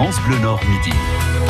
[0.00, 0.96] France Bleu Nord midi.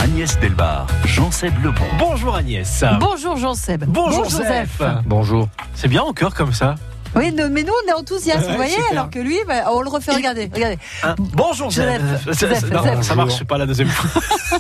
[0.01, 1.85] Agnès Delbar, Jean-Seb Lebon.
[2.01, 2.83] Bonjour Agnès.
[2.99, 3.85] Bonjour Jean-Seb.
[3.87, 4.83] Bonjour, Joseph.
[5.07, 5.49] Bonjour.
[5.77, 6.75] C'est bien encore comme ça.
[7.15, 8.91] Oui, mais nous on est enthousiastes, Ouais, vous voyez, super.
[8.91, 10.81] alors que lui, bah, on le refait, regardez, regardez.
[11.05, 12.03] Hein Bonjour Joseph.
[12.03, 12.25] Joseph.
[12.25, 13.03] Ça- Joseph, ça- non, Joseph.
[13.03, 14.21] ça marche pas la deuxième fois.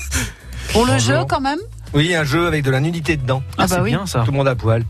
[0.72, 0.98] Pour le Bonjour.
[1.00, 1.58] jeu quand même
[1.92, 3.42] Oui, un jeu avec de la nudité dedans.
[3.58, 3.90] Ah bah c'est oui.
[3.90, 4.20] bien ça.
[4.20, 4.84] Tout le monde à poil.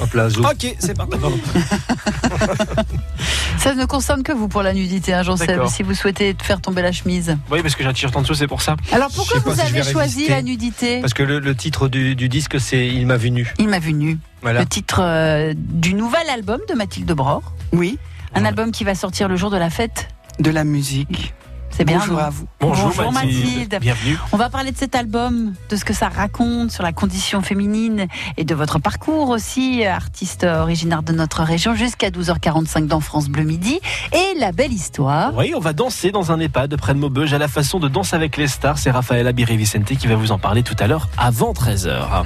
[0.00, 0.44] Hop là, zoom.
[0.46, 1.18] Ok, c'est parti.
[3.66, 5.70] Ça ne concerne que vous pour la nudité, hein, Jean-Seb, D'accord.
[5.70, 7.36] si vous souhaitez faire tomber la chemise.
[7.50, 8.76] Oui, parce que j'attire tant de choses, c'est pour ça.
[8.92, 10.30] Alors pourquoi vous si avez choisi résister.
[10.30, 11.00] la nudité?
[11.00, 13.52] Parce que le, le titre du, du disque, c'est Il m'a vu nu.
[13.58, 14.18] Il m'a vu nu.
[14.42, 14.60] Voilà.
[14.60, 17.42] Le titre euh, du nouvel album de Mathilde Bror.
[17.72, 17.98] Oui,
[18.34, 20.08] Un album qui va sortir le jour de la fête.
[20.38, 21.34] de la musique.
[21.76, 21.98] C'est bien.
[21.98, 22.46] Bonjour à vous.
[22.58, 23.76] Bonjour, Mathilde.
[23.80, 24.16] Bienvenue.
[24.32, 28.06] On va parler de cet album, de ce que ça raconte sur la condition féminine
[28.38, 33.42] et de votre parcours aussi, artiste originaire de notre région, jusqu'à 12h45 dans France Bleu
[33.42, 33.78] Midi.
[34.12, 35.32] Et la belle histoire.
[35.36, 38.14] Oui, on va danser dans un EHPAD près de Maubeuge à la façon de Danse
[38.14, 38.78] avec les stars.
[38.78, 42.24] C'est Raphaël Abiré Vicente qui va vous en parler tout à l'heure avant 13h.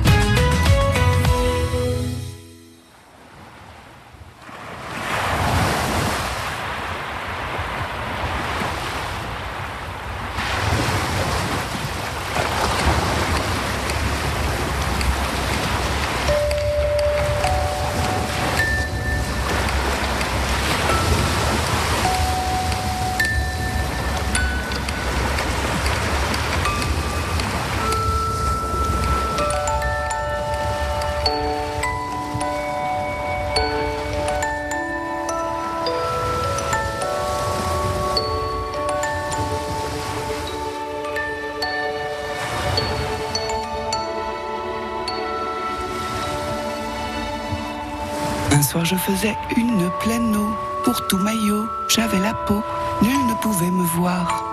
[48.60, 50.50] Un soir je faisais une pleine eau
[50.84, 51.66] pour tout maillot.
[51.88, 52.62] J'avais la peau,
[53.00, 54.44] nul ne pouvait me voir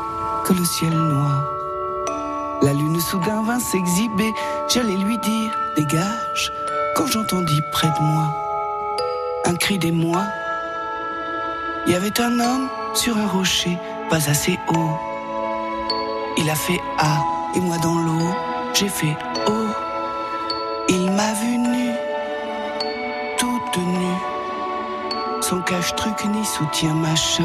[0.45, 1.43] que le ciel noir.
[2.61, 4.33] La lune soudain vint s'exhiber.
[4.69, 6.53] J'allais lui dire dégage
[6.95, 8.33] quand j'entendis près de moi
[9.43, 10.23] un cri d'émoi.
[11.85, 13.77] Il y avait un homme sur un rocher,
[14.09, 14.97] pas assez haut.
[16.37, 17.25] Il a fait A
[17.57, 18.33] et moi dans l'eau,
[18.73, 19.17] j'ai fait
[19.47, 19.66] O.
[25.55, 27.43] cache-truc ni machin.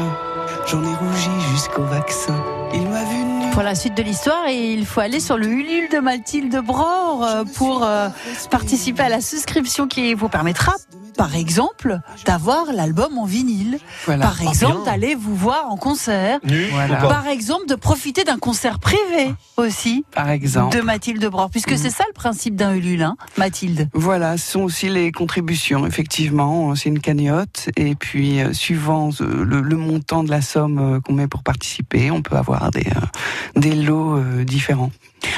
[0.67, 2.35] J'en ai rougi jusqu'au vaccin.
[2.73, 3.51] Il m'a vu nu.
[3.51, 7.43] Pour la suite de l'histoire, il faut aller sur le Ulule de Mathilde Bror euh,
[7.55, 8.09] pour euh,
[8.51, 10.73] participer à la souscription qui vous permettra,
[11.23, 13.79] par exemple, d'avoir l'album en vinyle.
[14.05, 14.25] Voilà.
[14.25, 14.91] Par exemple, bien.
[14.91, 16.39] d'aller vous voir en concert.
[16.71, 16.97] Voilà.
[16.97, 20.75] Par exemple, de profiter d'un concert privé aussi Par exemple.
[20.75, 23.87] de Mathilde Bror, puisque c'est ça le principe d'un Ulule, hein, Mathilde.
[23.93, 26.75] Voilà, ce sont aussi les contributions, effectivement.
[26.75, 27.69] C'est une cagnotte.
[27.77, 31.43] Et puis, euh, suivant euh, le, le montant de la somme euh, qu'on met pour
[31.43, 34.91] participer, on peut avoir des, euh, des lots euh, différents.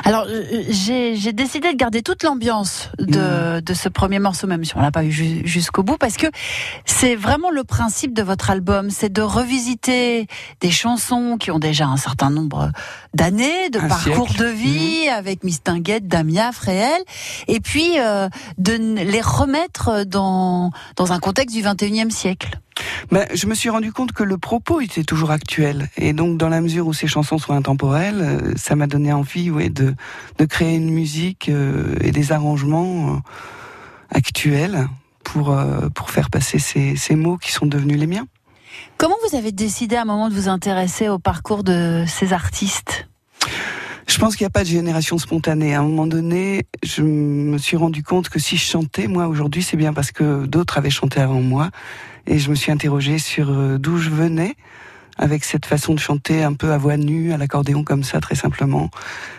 [0.03, 4.75] Alors, euh, j'ai décidé de garder toute l'ambiance de, de ce premier morceau, même si
[4.77, 6.27] on l'a pas eu ju- jusqu'au bout, parce que
[6.85, 10.27] c'est vraiment le principe de votre album, c'est de revisiter
[10.61, 12.71] des chansons qui ont déjà un certain nombre
[13.13, 14.43] d'années, de Un parcours siècle.
[14.43, 17.01] de vie, avec Miss Tinguette, Damia, Fréhel,
[17.47, 22.59] et puis euh, de les remettre dans, dans un contexte du 21e siècle.
[23.11, 25.89] Ben, je me suis rendu compte que le propos était toujours actuel.
[25.97, 29.49] Et donc, dans la mesure où ces chansons sont intemporelles, euh, ça m'a donné envie
[29.49, 29.95] ouais, de,
[30.37, 33.19] de créer une musique euh, et des arrangements euh,
[34.09, 34.87] actuels
[35.23, 38.27] pour, euh, pour faire passer ces, ces mots qui sont devenus les miens.
[38.97, 43.07] Comment vous avez décidé à un moment de vous intéresser au parcours de ces artistes?
[44.07, 45.73] Je pense qu'il n'y a pas de génération spontanée.
[45.73, 49.63] À un moment donné, je me suis rendu compte que si je chantais, moi, aujourd'hui,
[49.63, 51.71] c'est bien parce que d'autres avaient chanté avant moi.
[52.27, 54.55] Et je me suis interrogée sur euh, d'où je venais,
[55.17, 58.35] avec cette façon de chanter un peu à voix nue, à l'accordéon comme ça, très
[58.35, 58.89] simplement.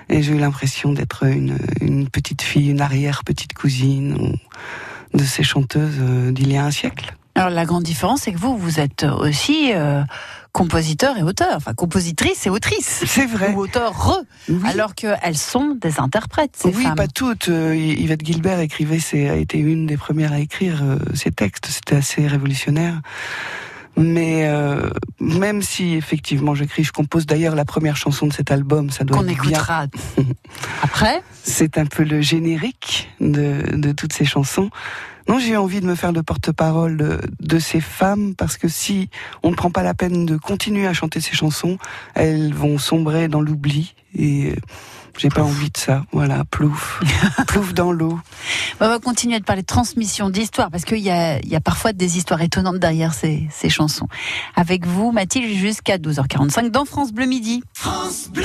[0.08, 5.98] Et j'ai eu l'impression d'être une, petite fille, une arrière-petite cousine ou de ces chanteuses
[6.00, 7.14] euh, d'il y a un siècle.
[7.34, 10.02] Alors la grande différence, c'est que vous, vous êtes aussi euh,
[10.56, 13.02] compositeur et auteur, enfin compositrice et autrice.
[13.06, 13.52] C'est vrai.
[13.54, 14.56] Ou auteur re, Oui.
[14.64, 16.94] alors qu'elles sont des interprètes, ces oui, femmes.
[16.94, 17.48] pas toutes.
[17.48, 21.66] Euh, Yvette Gilbert écrivait, c'est, a été une des premières à écrire euh, ces textes.
[21.66, 23.00] C'était assez révolutionnaire.
[23.98, 28.90] Mais euh, même si effectivement j'écris, je compose d'ailleurs la première chanson de cet album,
[28.90, 29.50] ça doit Qu'on être bien.
[29.52, 29.86] écoutera
[30.82, 31.22] après.
[31.42, 34.68] C'est un peu le générique de, de toutes ces chansons.
[35.28, 39.10] Non, j'ai envie de me faire le porte-parole de, de ces femmes parce que si
[39.42, 41.78] on ne prend pas la peine de continuer à chanter ces chansons,
[42.14, 44.56] elles vont sombrer dans l'oubli et euh,
[45.18, 46.04] j'ai pas envie de ça.
[46.12, 47.02] Voilà, plouf,
[47.46, 48.18] plouf dans l'eau.
[48.80, 51.60] On va continuer de parler de transmission, d'histoire, parce qu'il y a, il y a
[51.60, 54.08] parfois des histoires étonnantes derrière ces, ces chansons.
[54.54, 57.62] Avec vous, Mathilde, jusqu'à 12h45 dans France Bleu Midi.
[57.74, 58.44] France Bleu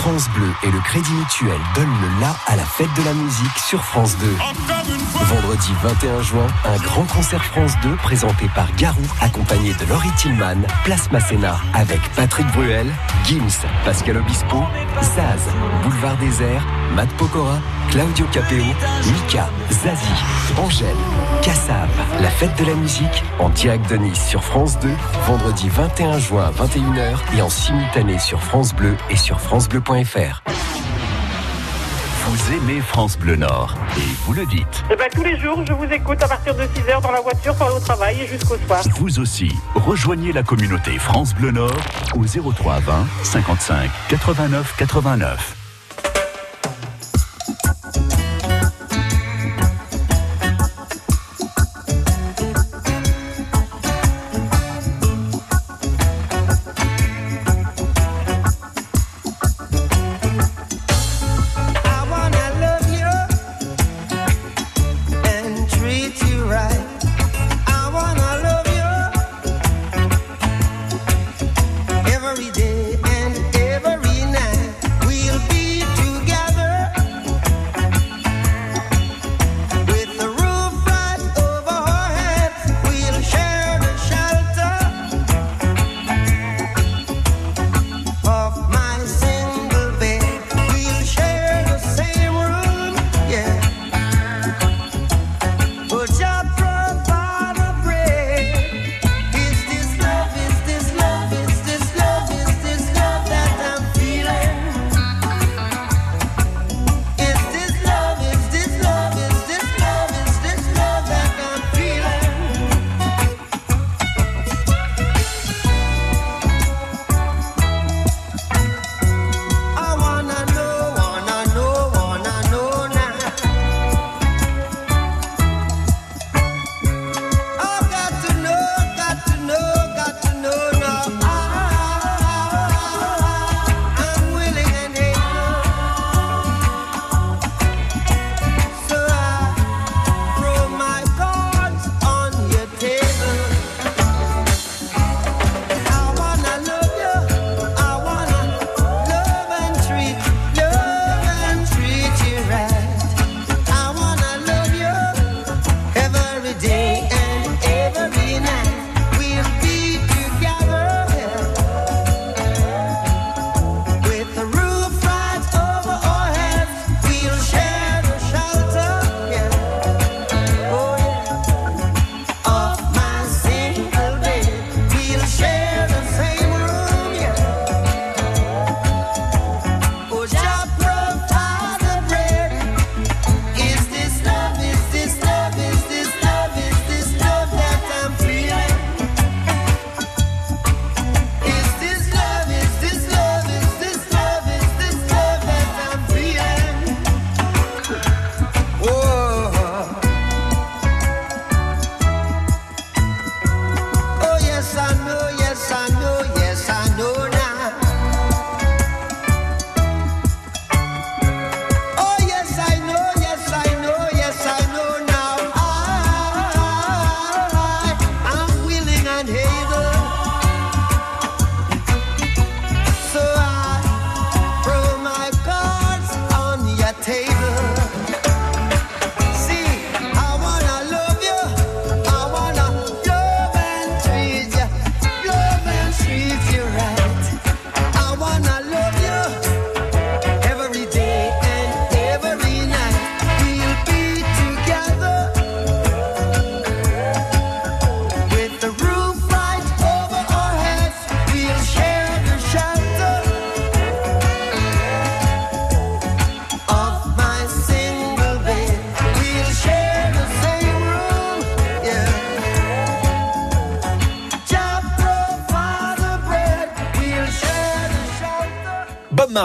[0.00, 3.58] France Bleu et le Crédit Mutuel donnent le la à la fête de la musique
[3.58, 4.34] sur France 2.
[5.14, 10.62] Vendredi 21 juin, un grand concert France 2 présenté par Garou, accompagné de Laurie Tillman,
[10.84, 12.86] Place Masséna, avec Patrick Bruel,
[13.24, 14.62] Gims, Pascal Obispo,
[15.02, 15.48] Zaz,
[15.82, 16.64] Boulevard Désert,
[16.94, 17.58] Matt Pokora,
[17.90, 18.64] Claudio Capeo,
[19.12, 20.88] Mika, Zazie, Angèle,
[21.42, 21.88] Kassav.
[22.20, 24.88] La fête de la musique en direct de Nice sur France 2,
[25.26, 30.42] vendredi 21 juin à 21h et en simultané sur France Bleu et sur francebleu.fr.
[32.26, 34.84] Vous aimez France Bleu Nord et vous le dites.
[34.90, 37.54] Eh ben, tous les jours, je vous écoute à partir de 6h dans la voiture
[37.54, 38.82] pour aller au travail et jusqu'au soir.
[38.96, 41.80] Vous aussi, rejoignez la communauté France Bleu Nord
[42.14, 45.59] au 03 20 55 89 89.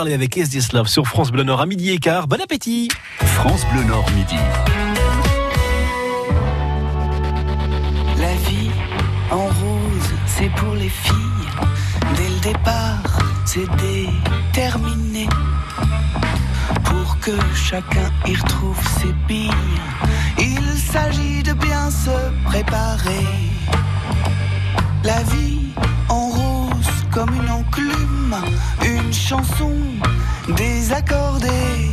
[0.05, 2.27] Marley avec Is This Love sur France Bleu Nord à midi et quart.
[2.27, 4.35] Bon appétit France Bleu Nord midi.
[8.19, 8.69] La vie
[9.31, 11.15] en rose, c'est pour les filles.
[12.17, 13.67] Dès le départ, c'est
[14.53, 15.27] déterminé.
[16.83, 19.49] Pour que chacun y retrouve ses billes,
[20.37, 23.25] il s'agit de bien se préparer.
[25.03, 25.64] La vie
[29.25, 29.73] chanson
[30.55, 31.89] désaccordée.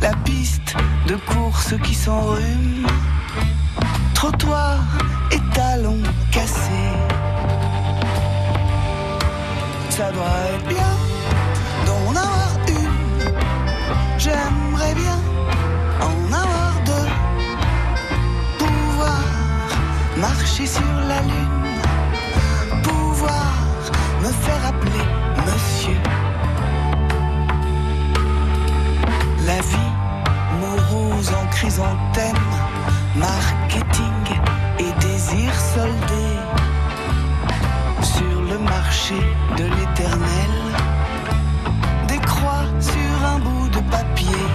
[0.00, 0.74] La piste
[1.06, 2.84] de course qui s'enrhume
[4.12, 4.80] trottoir
[5.30, 6.90] et talons cassés.
[9.90, 10.94] Ça doit être bien
[11.86, 14.18] d'en avoir une.
[14.18, 15.18] J'aimerais bien
[16.00, 17.08] en avoir deux.
[18.58, 19.20] Pouvoir
[20.16, 21.37] marcher sur la lune.
[31.60, 32.36] Chrysanthème
[33.16, 34.40] marketing
[34.78, 36.28] et désir soldé
[38.00, 39.16] sur le marché
[39.56, 40.54] de l'éternel.
[42.06, 44.46] Des croix sur un bout de papier.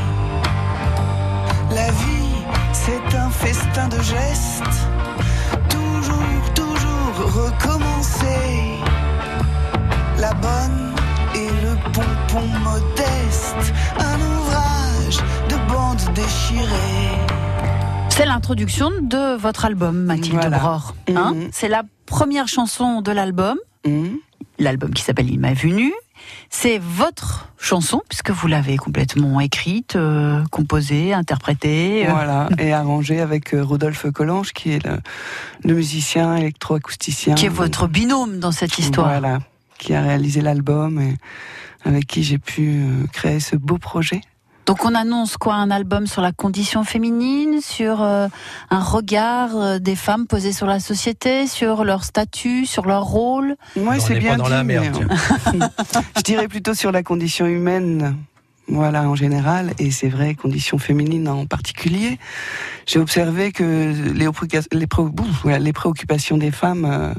[1.71, 2.35] La vie,
[2.71, 4.87] c'est un festin de gestes.
[18.15, 20.57] C'est l'introduction de votre album, Mathilde Voilà.
[20.59, 20.95] Bror.
[21.15, 21.49] Hein Mhm.
[21.51, 24.17] C'est la première chanson de l'album, Mhm.
[24.59, 25.91] l'album qui s'appelle Il m'a vu nu.
[26.49, 32.07] C'est votre chanson, puisque vous l'avez complètement écrite, euh, composée, interprétée.
[32.07, 32.11] euh.
[32.11, 34.99] Voilà, et arrangé avec euh, Rodolphe Collange, qui est le,
[35.65, 37.33] le musicien électroacousticien.
[37.35, 39.07] Qui est votre binôme dans cette histoire.
[39.07, 39.39] Voilà,
[39.79, 41.15] qui a réalisé l'album et
[41.83, 44.21] avec qui j'ai pu euh, créer ce beau projet.
[44.65, 45.55] Donc on annonce quoi?
[45.55, 48.27] Un album sur la condition féminine, sur euh,
[48.69, 53.55] un regard euh, des femmes posé sur la société, sur leur statut, sur leur rôle?
[53.75, 55.05] Moi, On c'est bien pas dans dit, la merde,
[55.53, 55.59] mais,
[56.17, 58.15] je dirais plutôt sur la condition humaine,
[58.69, 62.17] voilà, en général, et c'est vrai, condition féminine en particulier.
[62.85, 63.91] J'ai observé que
[64.87, 67.13] pré- les préoccupations des femmes euh,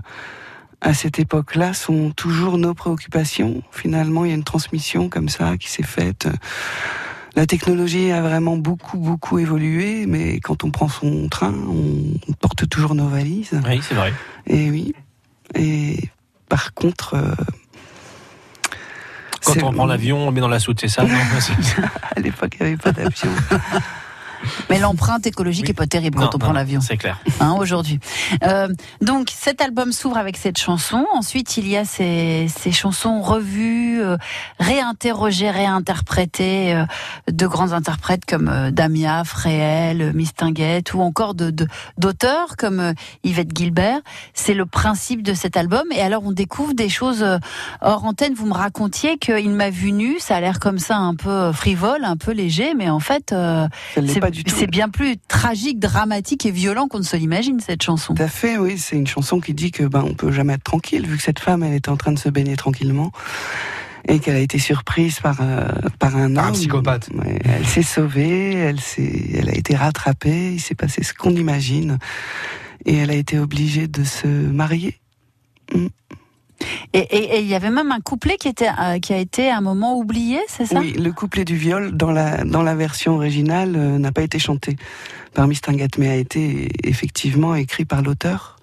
[0.80, 3.62] à cette époque-là sont toujours nos préoccupations.
[3.70, 6.26] Finalement, il y a une transmission comme ça qui s'est faite.
[7.36, 12.68] La technologie a vraiment beaucoup, beaucoup évolué, mais quand on prend son train, on porte
[12.68, 13.60] toujours nos valises.
[13.66, 14.12] Oui, c'est vrai.
[14.46, 14.94] Et oui.
[15.56, 15.98] Et
[16.48, 17.34] par contre, euh,
[19.44, 21.08] Quand on prend l'avion, on le met dans la soute, c'est ça non?
[22.16, 23.30] À l'époque, il n'y avait pas d'avion.
[24.70, 25.70] Mais l'empreinte écologique Oui.
[25.70, 26.80] est pas terrible quand on non, prend l'avion.
[26.80, 27.18] C'est clair.
[27.40, 28.00] hein, aujourd'hui.
[28.42, 28.68] Euh,
[29.00, 31.06] donc cet album s'ouvre avec cette chanson.
[31.14, 34.16] Ensuite, il y a ces, ces chansons revues, euh,
[34.58, 36.84] réinterrogées, réinterprétées euh,
[37.30, 41.66] de grands interprètes comme euh, Damia, Fréhel, euh, Mistinguette ou encore de de-
[41.98, 44.00] d'auteurs comme euh, Yvette Gilbert.
[44.34, 45.84] C'est le principe de cet album.
[45.94, 47.38] Et alors on découvre des choses euh,
[47.80, 48.34] hors antenne.
[48.34, 50.18] Vous me racontiez qu'il m'a vu nu.
[50.18, 53.68] Ça a l'air comme ça un peu frivole, un peu léger, mais en fait, euh,
[53.94, 54.54] c'est du tout.
[54.56, 58.14] c'est bien plus tragique, dramatique et violent qu'on ne se l'imagine cette chanson.
[58.14, 58.76] Tout à fait, oui.
[58.78, 61.38] C'est une chanson qui dit que ben on peut jamais être tranquille, vu que cette
[61.38, 63.12] femme, elle était en train de se baigner tranquillement
[64.06, 65.66] et qu'elle a été surprise par euh,
[65.98, 66.52] par un Par un homme.
[66.54, 67.08] psychopathe.
[67.14, 70.52] Ouais, elle s'est sauvée, elle s'est, elle a été rattrapée.
[70.52, 71.98] Il s'est passé ce qu'on imagine,
[72.84, 74.98] et elle a été obligée de se marier.
[75.74, 75.88] Et
[76.92, 79.60] et- il y avait même un couplet qui, était, euh, qui a été à un
[79.60, 80.78] moment oublié, c'est ça?
[80.80, 84.38] Oui, le couplet du viol dans la dans la version originale euh, n'a pas été
[84.38, 84.76] chanté
[85.34, 88.56] par Mistingat, mais a été effectivement écrit par l'auteur.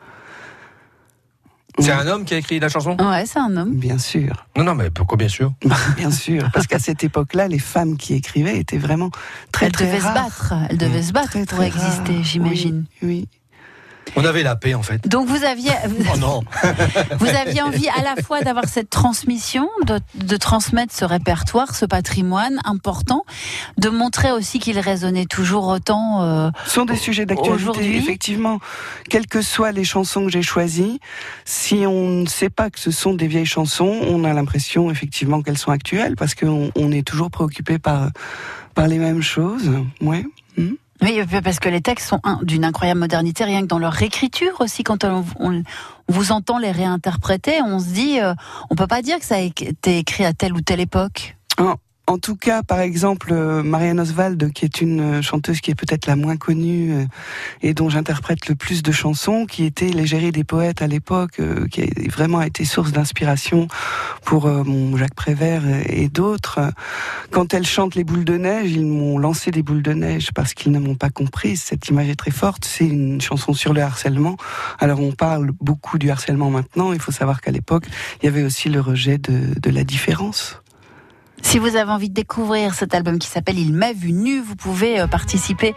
[1.80, 2.98] C'est un homme qui a écrit la chanson?
[3.00, 3.74] Ouais, c'est un homme.
[3.74, 5.54] Bien sûr, Non, non, mais pourquoi bien sûr?
[5.96, 9.10] Bien sûr, parce qu'à cette époque-là, les femmes qui écrivaient étaient vraiment
[9.54, 10.14] très Elle très devait se rares.
[10.16, 12.24] battre, elle devait se battre Très, pour très exister, rares.
[12.24, 12.86] j'imagine.
[13.02, 13.28] Oui, oui.
[14.16, 15.08] On avait la paix en fait.
[15.08, 15.72] Donc vous aviez,
[16.14, 16.42] Oh non
[17.20, 21.86] vous aviez envie à la fois d'avoir cette transmission, de, de transmettre ce répertoire, ce
[21.86, 23.24] patrimoine important,
[23.78, 26.22] de montrer aussi qu'il résonnait toujours autant.
[26.24, 28.60] euh, Ce sont des sujets d'actualité, Aujourd'hui- effectivement.
[29.10, 31.00] Quelles que soient les chansons que j'ai choisies,
[31.46, 35.42] si on ne sait pas que ce sont des vieilles chansons, on a l'impression effectivement
[35.42, 38.10] qu'elles sont actuelles, parce qu'on on est toujours préoccupé par,
[38.76, 39.72] par les mêmes choses.
[40.02, 40.26] Ouais.
[40.58, 40.74] Hmm.
[41.02, 44.54] Oui, parce que les textes sont un- d'une incroyable modernité, rien que dans leur écriture
[44.60, 44.84] aussi.
[44.84, 45.24] Quand on,
[46.08, 48.34] vous entend les réinterpréter, on se dit, euh,
[48.70, 51.38] on peut pas dire que ça a été écrit à telle ou telle époque.
[52.08, 55.76] En tout cas, par exemple, euh, Marianne Oswald, qui est une euh, chanteuse qui est
[55.76, 57.06] peut-être la moins connue euh,
[57.62, 61.40] et dont j'interprète le plus de chansons, qui était l'égérie des poètes à l'époque,
[61.70, 63.68] qui a vraiment été source d'inspiration
[64.26, 66.60] pour mon Jacques Prévert et, d'autres.
[67.30, 70.54] Quand elle chante les boules de neige, ils m'ont lancé des boules de neige parce
[70.54, 71.56] qu'ils ne m'ont pas compris.
[71.56, 72.66] Cette image est très forte.
[72.66, 74.36] C'est une chanson sur le harcèlement.
[74.80, 76.94] Alors on parle beaucoup du harcèlement maintenant.
[76.94, 77.86] Il faut savoir qu'à l'époque,
[78.22, 80.61] il y avait aussi le rejet de, de la différence.
[81.42, 84.56] Si vous avez envie de découvrir cet album qui s'appelle Il m'a vu nu, vous
[84.56, 85.76] pouvez euh, participer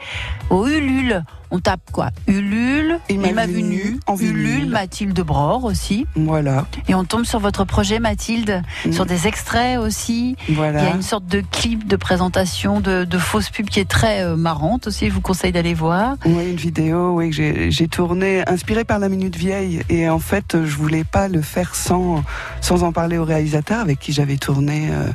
[0.51, 1.25] au Ulule.
[1.51, 4.69] On tape quoi Ulule, Il m'a vu nu, en Ulule.
[4.71, 6.07] Mathilde Bror aussi.
[6.17, 6.67] Voilà.
[6.89, 8.93] Et on tombe sur votre projet Mathilde, Mm.
[8.93, 10.37] sur des extraits aussi.
[10.49, 10.83] Voilà.
[10.83, 13.89] Il y a une sorte de clip de présentation de, de fausse pub qui est
[13.89, 15.09] très euh, marrante aussi.
[15.09, 16.17] Je vous conseille d'aller voir.
[16.25, 19.83] Oui, une vidéo, oui, que j'ai j'ai tournée, inspirée par la Minute Vieille.
[19.89, 22.25] Et en fait, je voulais pas le faire sans,
[22.61, 25.07] sans en parler au réalisateur avec qui j'avais tourné euh,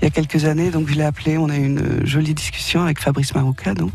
[0.00, 0.70] il y a quelques années.
[0.70, 3.92] Donc je l'ai appelé, on a eu une jolie discussion avec Fabrice Marouca, donc.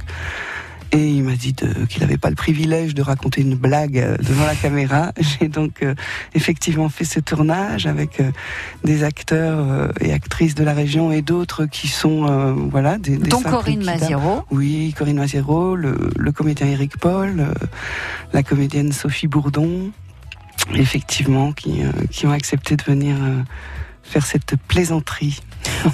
[0.92, 4.46] Et il m'a dit qu'il n'avait pas le privilège de raconter une blague euh, devant
[4.46, 5.12] la caméra.
[5.20, 5.96] J'ai donc euh,
[6.34, 8.32] effectivement fait ce tournage avec euh,
[8.84, 13.18] des acteurs euh, et actrices de la région et d'autres qui sont euh, voilà des,
[13.18, 13.84] des Donc Corinne.
[13.84, 14.44] Maziero.
[14.52, 17.54] Oui, Corinne Maziero, le, le comédien Eric Paul, euh,
[18.34, 19.92] la comédienne Sophie Bourdon,
[20.74, 23.42] effectivement, qui, euh, qui ont accepté de venir euh,
[24.04, 25.40] faire cette plaisanterie.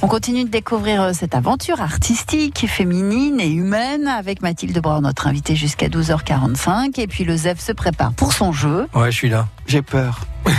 [0.02, 5.28] On continue de découvrir euh, cette aventure artistique, féminine et humaine avec Mathilde Bror, notre
[5.28, 7.00] invitée jusqu'à 12h45.
[7.00, 8.88] Et puis le ZEF se prépare pour son jeu.
[8.94, 9.48] Ouais, je suis là.
[9.68, 10.22] J'ai peur.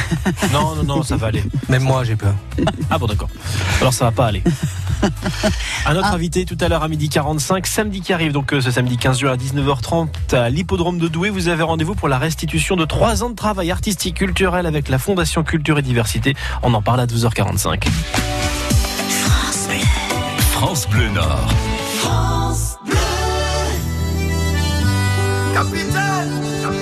[0.53, 1.43] Non, non, non, ça va aller.
[1.69, 2.35] Même moi, j'ai peur.
[2.91, 3.29] Ah bon, d'accord.
[3.81, 4.43] Alors ça va pas aller.
[5.87, 6.15] Un autre Ah.
[6.15, 9.19] invité tout à l'heure à midi 45, samedi qui arrive, donc euh, ce samedi 15
[9.19, 11.31] juin à 19h30 à l'hippodrome de Douai.
[11.31, 14.99] Vous avez rendez-vous pour la restitution de trois ans de travail artistique culturel avec la
[14.99, 16.35] Fondation Culture et Diversité.
[16.63, 17.89] On en parle à 12h45.
[20.65, 21.49] France Bleu Nord.
[25.55, 26.31] Capitaine, capitaine,
[26.63, 26.82] capitaine,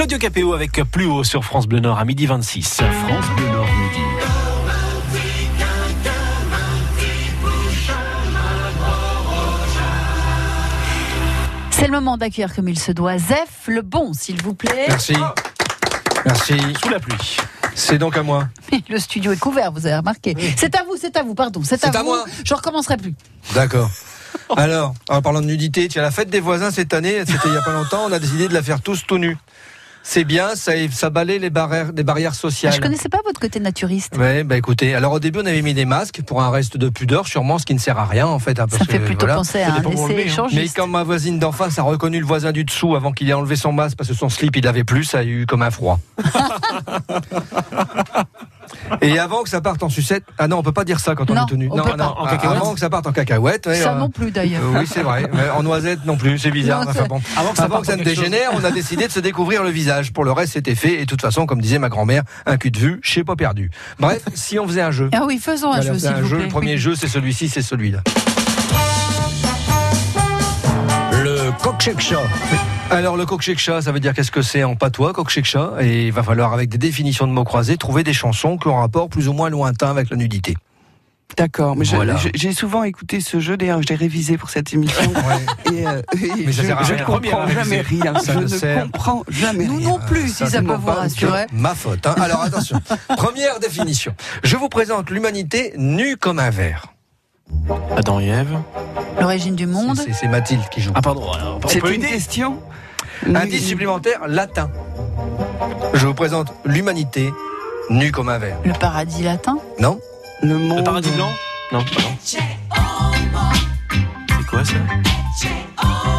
[0.00, 2.80] Claudio Capéo avec plus haut sur France Bleu Nord à midi 26.
[3.04, 4.00] France Bleu Nord midi.
[11.70, 14.86] C'est le moment d'accueillir comme il se doit Zef le bon, s'il vous plaît.
[14.88, 15.12] Merci.
[16.24, 16.54] Merci.
[16.82, 17.36] Sous la pluie.
[17.74, 18.48] C'est donc à moi.
[18.88, 20.34] Le studio est couvert, vous avez remarqué.
[20.56, 21.60] C'est à vous, c'est à vous, pardon.
[21.62, 22.06] C'est à, C'est à vous.
[22.06, 22.24] moi.
[22.42, 23.14] Je recommencerai plus.
[23.52, 23.90] D'accord.
[24.56, 27.58] Alors, en parlant de nudité, tiens, la fête des voisins cette année, c'était il y
[27.58, 29.36] a pas longtemps, on a décidé de la faire tous tout nus.
[30.02, 32.72] C'est bien, ça, ça balaie les barrières, les barrières sociales.
[32.72, 34.16] Je connaissais pas votre côté naturiste.
[34.16, 36.88] Ouais, bah écoutez, alors au début on avait mis des masques pour un reste de
[36.88, 38.58] pudeur, sûrement ce qui ne sert à rien en fait.
[38.58, 39.34] hein, parce Ça fait que, plutôt voilà.
[39.36, 40.76] penser à un essai Mais échangiste.
[40.76, 43.56] quand ma voisine d'en face a reconnu le voisin du dessous avant qu'il ait enlevé
[43.56, 46.00] son masque parce que son slip il avait plus, ça a eu comme un froid.
[49.02, 51.30] Et avant que ça parte en sucette, ah non, on peut pas dire ça quand
[51.30, 51.68] on Non, est tenu.
[51.70, 52.14] on non, peut non, pas.
[52.18, 53.66] En cacahuète avant que ça parte en cacahuète.
[53.66, 54.62] ouais, Ça euh, non plus d'ailleurs.
[54.64, 55.28] euh, oui, c'est vrai.
[55.32, 56.84] Mais en noisette non plus, c'est bizarre.
[56.84, 57.20] Non, Enfin, c'est- bon.
[57.36, 58.14] Avant que ça Avant parte que ça en ne chose.
[58.16, 60.12] dégénère, on a décidé de se découvrir le visage.
[60.12, 60.94] Pour le reste, c'était fait.
[60.94, 63.36] Et de toute façon, comme disait ma grand-mère, un cul de vue, je sais pas
[63.36, 63.70] perdu.
[63.98, 65.10] Bref, si on faisait un jeu.
[65.12, 66.36] Ah oui, faisons un jeu, un vous jeu.
[66.36, 66.44] plaît.
[66.46, 68.00] Le premier jeu, c'est celui-ci, c'est celui-là.
[71.12, 72.18] Le coq-chat.
[72.90, 76.22] Alors, le coq-chat, ça veut dire qu'est-ce que c'est en patois, coq-chat Et il va
[76.22, 79.28] falloir, avec des définitions de mots croisés, trouver des chansons qui ont un rapport plus
[79.28, 80.56] ou moins lointain avec la nudité.
[81.36, 82.16] D'accord, mais Voilà.
[82.34, 85.12] j'ai souvent écouté ce jeu, d'ailleurs je l'ai révisé pour cette émission.
[85.72, 87.02] Et, euh, et Mais ça je sert à je rien.
[87.02, 88.18] ne comprends jamais rien.
[88.18, 89.88] Ça je ne sert- comprends jamais Nous rien.
[89.90, 91.46] non plus, si ça peut vous rassurer.
[91.52, 92.04] de Ma faute.
[92.08, 92.16] hein.
[92.20, 92.80] Alors attention.
[93.16, 94.12] Première définition.
[94.42, 96.86] Je vous présente l'humanité nue comme un verre.
[97.96, 98.58] Adam et Ève.
[99.20, 100.00] L'origine du monde.
[100.12, 100.90] C'est- Mathilde qui joue.
[100.96, 102.60] Ah pardon, alors, on C'est peut une aider question
[103.26, 104.70] Indice supplémentaire latin.
[105.94, 107.32] Je vous présente l'humanité
[107.90, 108.58] nue comme un verre.
[108.64, 109.58] Le paradis latin.
[109.78, 110.00] Non
[110.42, 110.78] Le monde.
[110.78, 111.30] Le paradis blanc
[111.72, 112.08] Non, pardon.
[112.22, 112.38] C'est
[114.48, 114.74] quoi ça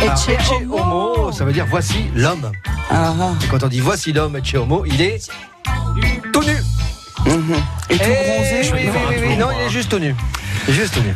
[0.01, 1.13] Ecce ecce homo.
[1.15, 2.51] homo, ça veut dire voici l'homme.
[2.89, 3.31] Ah, ah.
[3.43, 5.29] Et quand on dit voici l'homme, ecce homo, il est
[6.33, 6.55] tout nu.
[7.25, 7.55] Mhm.
[7.89, 9.37] Et tout Eh bronzé oui, oui, oui, oui.
[9.37, 10.15] Non, il est juste tout nu.
[10.67, 11.15] Il est juste tout nu.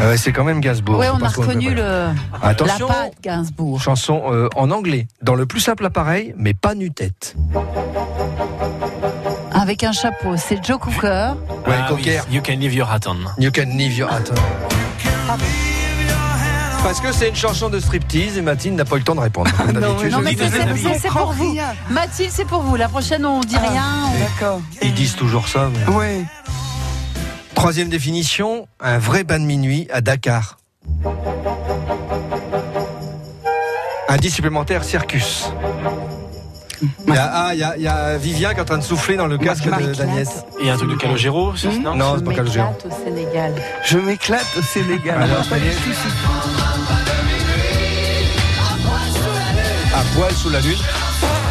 [0.00, 0.98] Ah ouais, c'est quand même Gainsbourg.
[0.98, 2.08] Oui, on a reconnu le,
[2.42, 2.86] Attention.
[2.88, 3.80] la patte Gainsbourg.
[3.80, 7.34] Chanson euh, en anglais, dans le plus simple appareil, mais pas nu-tête.
[9.52, 10.36] Avec un chapeau.
[10.36, 11.32] C'est Joe Cooker.
[11.66, 12.20] Ouais, Ah oui, Cocker.
[12.30, 13.16] You can leave your hat on.
[13.42, 14.34] You can leave your hat on.
[16.84, 19.20] Parce que c'est une chanson de striptease et Mathilde n'a pas eu le temps de
[19.20, 19.50] répondre.
[19.56, 19.80] comme non,
[20.10, 20.44] Non, mais dis
[21.00, 21.50] c'est- pour vous.
[21.52, 21.74] rien.
[21.90, 22.76] Mathilde, c'est pour vous.
[22.76, 23.82] La prochaine, on dit Ah, rien.
[24.14, 24.60] on- D'accord.
[24.80, 25.68] Ils disent toujours ça.
[25.88, 26.24] mais- Ouais.
[27.54, 30.58] Troisième définition, un vrai bain de minuit à Dakar.
[34.08, 35.50] Indice supplémentaire, circus.
[37.08, 38.78] Il y a, ah, il y a- il y a Vivien qui est en train
[38.78, 40.28] de souffler dans le casque de- d'Agnès.
[40.62, 42.68] Et un truc de Calogero, c'est non Non, Je c'est pas Calogero.
[42.70, 43.54] m'éclate au Sénégal.
[43.84, 45.22] Je m'éclate au Sénégal.
[45.22, 45.76] Alors, ça y est.
[49.94, 50.78] À poil sous la lune.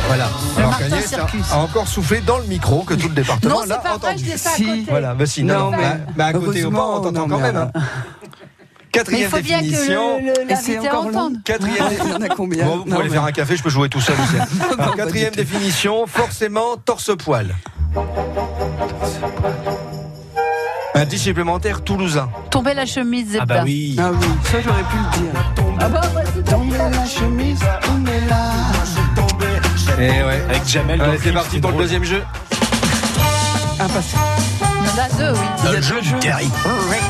[0.08, 0.30] Voilà.
[0.58, 1.14] Alors Martin qu'Agnès
[1.52, 4.32] a, encore soufflé dans le micro que tout le département l'a pas vrai, je entendu.
[4.38, 4.66] Si.
[4.66, 4.86] côté.
[4.90, 7.28] Voilà, bah si, non, Non, non, mais- bah, bah, à côté au bas, on t'entend
[7.28, 7.58] quand mais même.
[7.58, 7.72] hein.
[7.76, 10.18] Mais il Quatrième faut bien que définition.
[10.50, 11.34] l'invité entende.
[11.44, 13.62] Quatrième Il y en a combien Bon, vous pouvez Non, aller faire un café, je
[13.64, 14.16] peux jouer tout seul.
[14.80, 17.54] Alors, quatrième définition, forcément torse-poil.
[20.96, 22.28] Indice supplémentaire toulousain.
[22.50, 23.44] Tomber la chemise, Zebda.
[23.44, 23.96] Ah bah oui.
[24.00, 25.42] Ah oui, ça j'aurais pu le dire.
[25.80, 28.52] Ah bah, bah, Tomber la chemise, tombez là.
[30.00, 30.42] Et Eh ouais.
[30.50, 31.00] Avec Jamel.
[31.00, 32.24] le c'est parti pour le deuxième jeu.
[33.80, 35.76] Ah, parce- Il y en a deux, oui.
[35.76, 36.50] Le jeu du Terry.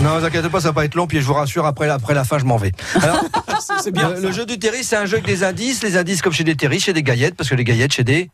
[0.02, 1.89] Non, ne vous inquiétez pas, ça va pas être long, puis je vous rassure, après,
[1.89, 2.71] après la fin, je m'en vais.
[3.02, 3.23] Alors,
[3.82, 4.10] C'est bien.
[4.12, 5.84] le, le jeu du terry, c'est un jeu avec des indices.
[5.84, 8.30] Les indices comme chez des terry, chez des gaillettes, parce que les gaillettes, chez des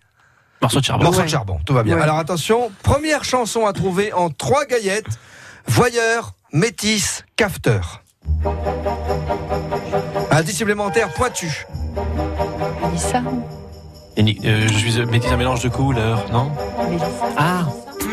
[0.61, 1.03] Morceau de charbon.
[1.05, 1.25] morceaux Ouais.
[1.25, 1.59] de charbon.
[1.65, 1.95] Tout va bien.
[1.95, 2.01] Ouais.
[2.01, 5.05] Alors attention, première chanson à trouver en trois gaillettes.
[5.67, 8.01] Voyeur, métis, cafeteur.
[10.31, 11.65] Indice supplémentaire pointu.
[12.83, 13.21] Mélissa.
[14.15, 16.51] Et euh, je suis euh, métis un mélange de couleurs, non.
[17.37, 17.65] Ah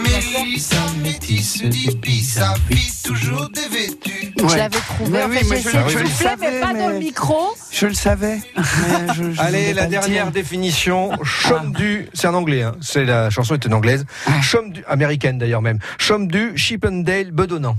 [0.02, 4.32] Mélissa, métisse, d'Ibiza, vit toujours dévêtue.
[4.38, 5.10] Je l'avais trouvé.
[5.10, 6.72] Mais en oui, fait, mais j'ai je- essayé de je le souffler, mais savais, pas
[6.74, 7.38] dans le micro.
[7.70, 8.38] Je le savais.
[8.56, 10.32] mais je- je Allez, voulais la le dernière dire.
[10.32, 11.10] définition.
[11.22, 12.72] Chaume du, c'est en anglais, hein.
[12.80, 14.06] c'est la chanson est en anglaise.
[14.42, 15.78] Chaume du, américaine d'ailleurs même.
[15.98, 17.76] Chaume du Chippendale bedonnant.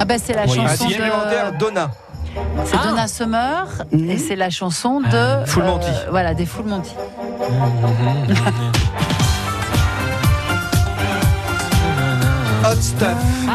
[0.00, 1.58] Ah bah c'est la Oui, chanson Indice supplémentaire de...
[1.58, 1.90] Donna.
[2.64, 4.10] C'est Donna Summer Mhm.
[4.10, 5.06] et c'est la chanson de...
[5.14, 5.86] euh, Full Monty.
[6.10, 6.94] Voilà, des Full Monty.
[12.64, 13.18] Hot stuff.
[13.42, 13.48] Ils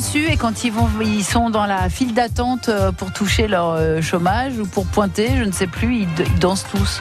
[0.00, 3.70] dessus et quand ils vont, ils sont dans la file d'attente euh, pour toucher leur
[3.70, 7.00] euh, chômage ou pour pointer, je ne sais plus, ils, ils dansent tous.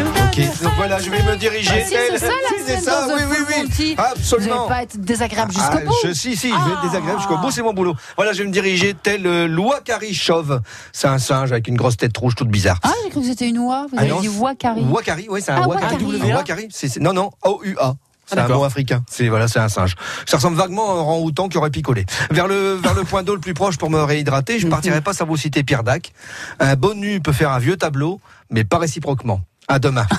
[0.00, 1.70] Ok, donc voilà, je vais me diriger.
[1.70, 3.36] Bah, si, tel- c'est ça, la Si, ça, oui, oui,
[3.78, 3.94] oui.
[3.98, 4.54] Absolument.
[4.54, 5.94] Vous n'allez pas être désagréable jusqu'au Ah, bout.
[6.04, 7.94] je, si, si, je vais être désagréable jusqu'au bout, c'est mon boulot.
[8.16, 10.60] Voilà, je vais me diriger tel euh, Louakari chauve.
[10.92, 12.78] C'est un singe avec une grosse tête rouge toute bizarre.
[12.82, 13.86] Ah, j'ai cru que c'était une oie.
[13.90, 14.82] Vous Ah avez non, dit Wakari.
[14.82, 16.04] Wakari, oui, c'est un Ah, Wakari.
[16.04, 16.32] Wakari.
[16.32, 16.68] Wakari,
[17.00, 17.94] non, non, O-U-A.
[18.26, 19.02] C'est un mot africain.
[19.10, 19.94] C'est voilà, c'est un singe.
[20.26, 22.06] Ça ressemble vaguement à un orang-outan qui aurait picolé.
[22.30, 25.12] Vers le vers le point d'eau le plus proche pour me réhydrater, je partirai pas
[25.12, 26.12] sans vous citer Pierre Dac.
[26.60, 29.40] Un bon nu peut faire un vieux tableau, mais pas réciproquement.
[29.68, 30.06] À demain.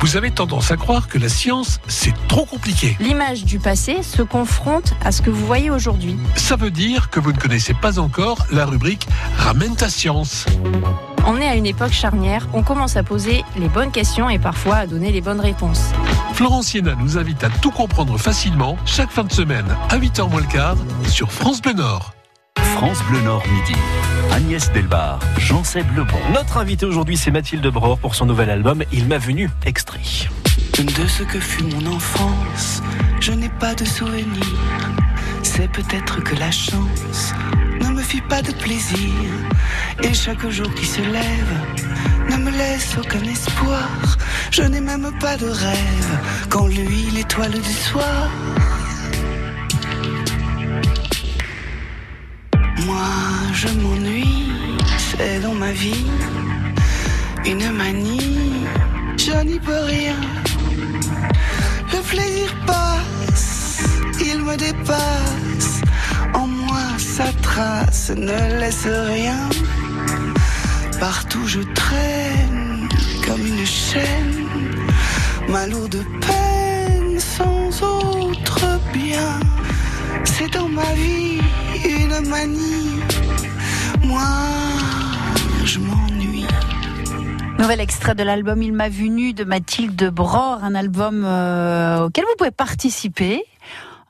[0.00, 2.96] Vous avez tendance à croire que la science, c'est trop compliqué.
[3.00, 6.16] L'image du passé se confronte à ce que vous voyez aujourd'hui.
[6.36, 9.06] Ça veut dire que vous ne connaissez pas encore la rubrique
[9.36, 10.46] Ramène ta science.
[11.26, 14.76] On est à une époque charnière, on commence à poser les bonnes questions et parfois
[14.76, 15.92] à donner les bonnes réponses.
[16.34, 20.40] Florence Siena nous invite à tout comprendre facilement chaque fin de semaine à 8h moins
[20.40, 20.76] le quart
[21.08, 22.14] sur France Bleu Nord.
[22.58, 23.78] France Bleu Nord midi.
[24.32, 26.18] Agnès Delbar, Jean-Seb Lebon.
[26.32, 30.00] Notre invité aujourd'hui, c'est Mathilde Bror pour son nouvel album Il m'a venu, extrait.
[30.78, 32.82] De ce que fut mon enfance,
[33.20, 34.46] je n'ai pas de souvenir.
[35.42, 37.34] C'est peut-être que la chance
[37.80, 39.30] ne me fit pas de plaisir.
[40.02, 41.54] Et chaque jour qui se lève
[42.30, 43.88] ne me laisse aucun espoir.
[44.50, 46.12] Je n'ai même pas de rêve
[46.48, 48.30] quand lui, l'étoile du soir.
[52.86, 53.08] Moi,
[53.52, 54.52] je m'ennuie,
[54.98, 56.06] c'est dans ma vie
[57.46, 58.66] une manie.
[59.16, 60.16] Je n'y peux rien.
[61.92, 63.82] Le plaisir passe,
[64.20, 65.80] il me dépasse.
[67.00, 69.48] Sa trace ne laisse rien.
[71.00, 72.88] Partout je traîne
[73.26, 74.46] comme une chaîne,
[75.48, 79.40] ma lourde peine sans autre bien.
[80.24, 81.40] C'est dans ma vie
[81.84, 83.00] une manie.
[84.04, 84.20] Moi,
[85.64, 86.46] je m'ennuie.
[87.58, 92.24] Nouvel extrait de l'album Il m'a vu nu de Mathilde Bror, un album euh, auquel
[92.24, 93.42] vous pouvez participer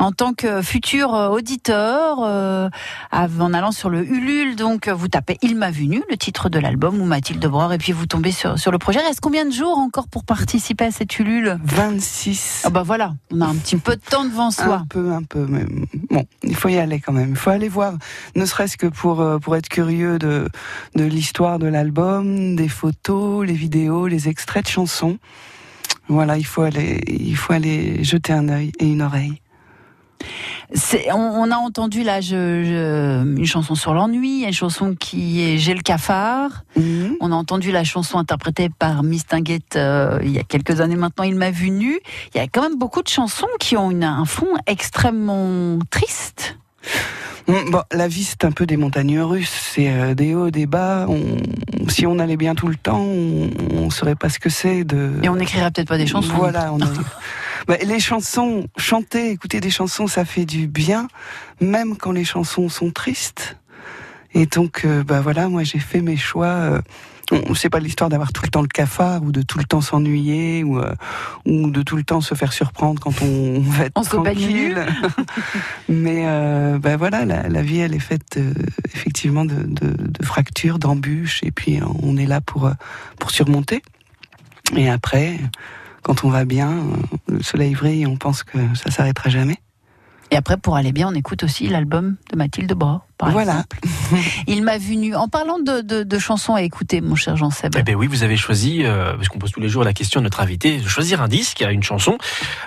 [0.00, 2.68] en tant que futur euh, auditeur euh,
[3.12, 4.56] en allant sur le Ulule.
[4.56, 7.78] Donc vous tapez Il m'a vu nu, le titre de l'album ou Mathilde Bror et
[7.78, 9.00] puis vous tombez sur, sur le projet.
[9.00, 11.58] Reste combien de jours encore pour participer à cette Ulule?
[11.62, 12.62] 26.
[12.64, 14.76] Ah bah voilà, on a un petit peu de temps devant soi.
[14.76, 15.64] Un peu, un peu, mais
[16.10, 17.30] bon, il faut y aller quand même.
[17.30, 17.94] Il faut aller voir,
[18.34, 20.48] ne serait-ce que pour, euh, pour être curieux de,
[20.96, 25.18] de l'histoire de l'album, des photos, les vidéos, les extraits de chansons.
[26.08, 29.40] Voilà, il faut aller, il faut aller jeter un œil et une oreille.
[31.12, 35.58] On, on a entendu là je, je- une chanson sur l'ennui, une chanson qui est
[35.58, 36.64] J'ai le cafard.
[36.76, 37.16] Mhm.
[37.20, 40.96] On a entendu la chanson interprétée par Miss Tinguette euh, il y a quelques années
[40.96, 41.98] maintenant, Il m'a vu nu.
[42.34, 46.56] Il y a quand même beaucoup de chansons qui ont une- un fond extrêmement triste.
[47.48, 49.50] Mm, Bon, la vie, c'est un peu des montagnes russes.
[49.74, 51.06] C'est euh, des hauts, des bas.
[51.08, 51.36] On-
[51.88, 55.12] si on allait bien tout le temps, on, on saurait pas ce que c'est de.
[55.22, 56.32] Et on n'écrirait peut-être pas des chansons.
[56.34, 56.72] Voilà.
[56.72, 56.86] On a-
[57.66, 61.08] Bah, les chansons, chanter, écouter des chansons, ça fait du bien,
[61.60, 63.56] même quand les chansons sont tristes.
[64.34, 66.46] Et donc, euh, bah voilà, moi j'ai fait mes choix.
[66.46, 66.80] euh,
[67.54, 70.64] c'est pas l'histoire d'avoir tout le temps le cafard ou de tout le temps s'ennuyer
[70.64, 70.92] ou, euh,
[71.46, 74.84] ou de tout le temps se faire surprendre quand on va être On tranquille.
[75.88, 78.52] Mais euh, bah voilà, la, la vie elle est faite euh,
[78.94, 82.70] effectivement de, de, de fractures, d'embûches, et puis on est là pour
[83.18, 83.82] pour surmonter.
[84.76, 85.38] Et après,
[86.02, 86.82] quand on va bien, euh,
[87.36, 89.56] le soleil brille, et on pense que ça s'arrêtera jamais.
[90.32, 92.72] Et après, pour aller bien, on écoute aussi l'album de Mathilde.
[93.18, 93.64] Par Voilà.
[93.64, 93.78] exemple.
[94.46, 95.16] Il m'a vu nu.
[95.16, 97.74] En parlant de, de- de chansons à écouter, mon cher Jean-Seb.
[97.76, 100.20] Eh ben oui, vous avez choisi, euh, parce qu'on pose tous les jours la question
[100.20, 102.16] à notre invité, de choisir un disque, une chanson.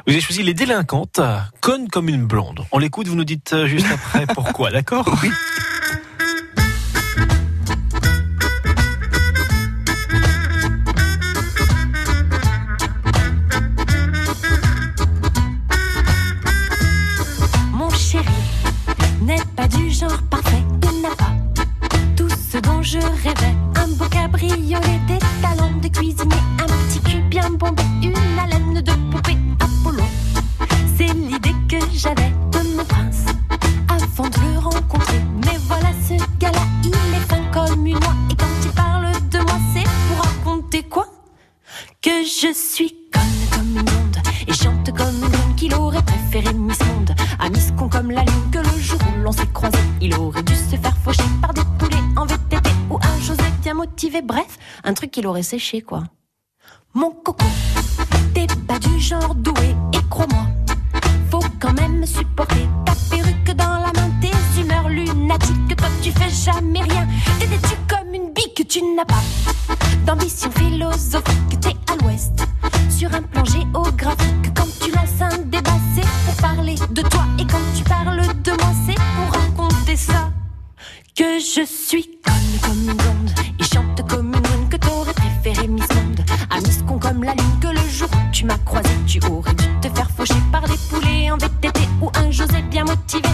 [0.05, 1.21] Vous avez choisi Les Délinquantes,
[1.61, 2.65] Conne comme une blonde.
[2.73, 5.07] On l'écoute, vous nous dites euh, juste après pourquoi, d'accord?
[5.23, 5.29] Oui.
[55.31, 56.03] Qu'il séché quoi
[56.93, 57.45] mon coco
[58.33, 60.47] t'es pas du genre doué et crois-moi
[61.31, 66.29] faut quand même supporter ta perruque dans la main tes humeurs lunatiques toi tu fais
[66.29, 67.07] jamais rien
[67.39, 69.21] t'es têtu comme une bique tu n'as pas?
[70.05, 72.43] D'ambition philosophique, t'es à l'ouest.
[72.89, 75.77] Sur un plan géographique, quand tu lances un débat,
[76.25, 77.25] pour parler de toi.
[77.39, 80.31] Et quand tu parles de moi, c'est pour raconter ça.
[81.15, 83.42] Que je suis conne comme une blonde
[87.23, 90.61] la lune que le jour tu m'as croisé, tu aurais dû te faire faucher par
[90.67, 93.29] des poulets en VTT ou un José bien motivé.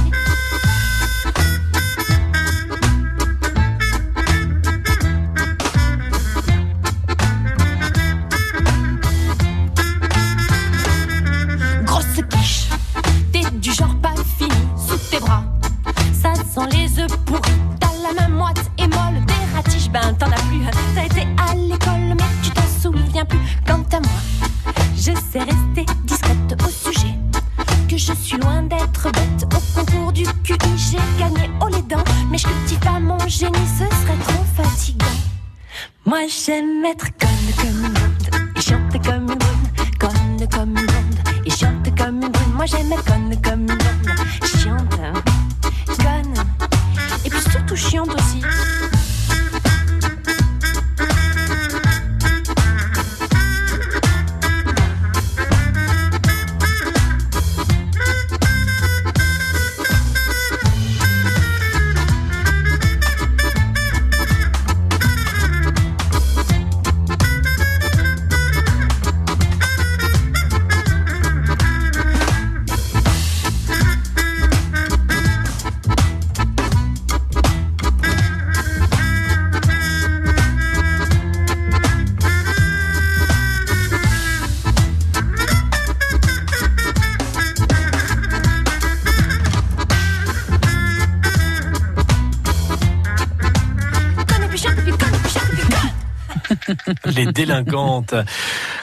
[97.06, 98.14] Les délinquantes.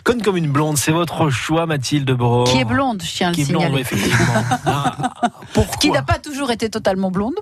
[0.05, 2.45] Conne comme une blonde, c'est votre choix, Mathilde Bro.
[2.45, 3.81] Qui est blonde, je tiens à le Qui est blonde, signaler.
[3.83, 4.17] effectivement.
[4.67, 4.97] Ah,
[5.81, 7.35] Qui n'a pas toujours été totalement blonde.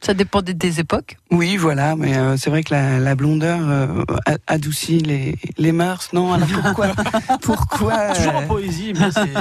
[0.00, 1.16] Ça dépend des, des époques.
[1.30, 4.04] Oui, voilà, mais euh, c'est vrai que la, la blondeur euh,
[4.46, 6.88] adoucit les, les mœurs, non Alors pourquoi
[7.42, 9.32] Pourquoi Toujours en euh, poésie, mais c'est.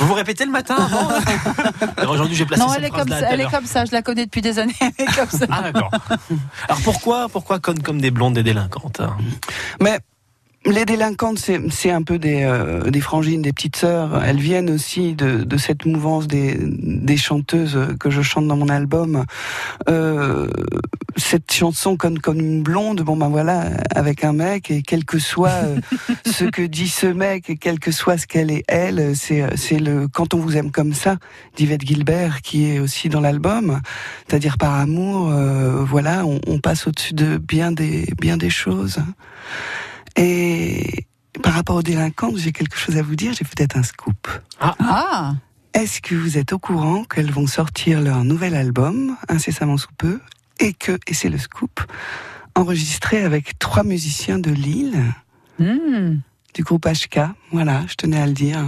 [0.00, 1.08] Vous vous répétez le matin avant
[1.96, 4.02] Alors Aujourd'hui, j'ai placé non, elle est, comme ça, elle est comme ça, je la
[4.02, 4.74] connais depuis des années.
[4.80, 5.46] Elle est comme ça.
[5.50, 5.90] Ah d'accord.
[6.68, 9.16] Alors pourquoi, pourquoi conne comme des blondes et délinquantes hein?
[9.80, 9.98] Mais
[10.66, 14.22] les délinquantes, c'est un peu des, euh, des frangines, des petites sœurs.
[14.22, 18.68] Elles viennent aussi de, de cette mouvance des, des chanteuses que je chante dans mon
[18.68, 19.24] album.
[19.88, 20.48] Euh,
[21.16, 25.18] cette chanson comme, comme une blonde, bon ben voilà, avec un mec, et quel que
[25.18, 25.80] soit euh,
[26.26, 29.78] ce que dit ce mec, et quel que soit ce qu'elle est elle, c'est c'est
[29.78, 31.16] le Quand on vous aime comme ça
[31.56, 33.80] d'Yvette Gilbert qui est aussi dans l'album.
[34.28, 39.00] C'est-à-dire par amour, euh, voilà, on, on passe au-dessus de bien des, bien des choses.
[40.16, 41.06] Et
[41.42, 44.28] par rapport aux délinquantes, j'ai quelque chose à vous dire, j'ai peut-être un scoop.
[44.60, 45.34] Ah
[45.74, 50.20] Est-ce que vous êtes au courant qu'elles vont sortir leur nouvel album, incessamment sous peu,
[50.58, 51.80] et que, et c'est le scoop,
[52.54, 54.98] enregistré avec trois musiciens de Lille,
[55.58, 56.20] Hmm.
[56.54, 57.20] du groupe HK,
[57.52, 58.64] voilà, je tenais à le dire.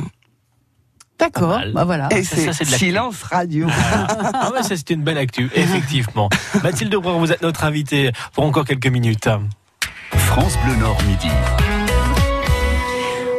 [1.18, 2.08] D'accord, bah voilà.
[2.12, 3.66] Et c'est c'est silence radio.
[3.70, 6.28] Ah ouais, ça c'était une belle actu, effectivement.
[6.62, 9.28] Mathilde Breur, vous êtes notre invitée pour encore quelques minutes.
[10.16, 11.28] France Bleu Nord midi.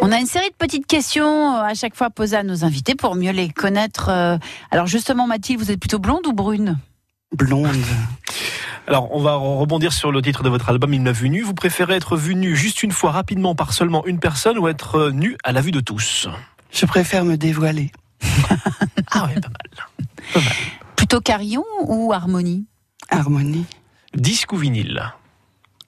[0.01, 2.95] On a une série de petites questions euh, à chaque fois posées à nos invités
[2.95, 4.09] pour mieux les connaître.
[4.09, 4.37] euh.
[4.71, 6.77] Alors justement, Mathilde, vous êtes plutôt blonde ou brune
[7.35, 7.69] Blonde.
[8.87, 11.41] Alors, on va rebondir sur le titre de votre album Il m'a vu nu.
[11.41, 14.95] Vous préférez être vu nu juste une fois rapidement par seulement une personne ou être
[14.95, 16.27] euh, nu à la vue de tous?
[16.71, 17.91] Je préfère me dévoiler.
[19.15, 20.43] Ah ouais, pas mal.
[20.95, 22.65] Plutôt carillon ou harmonie?
[23.11, 23.65] Harmonie.
[24.15, 25.03] Disque ou vinyle?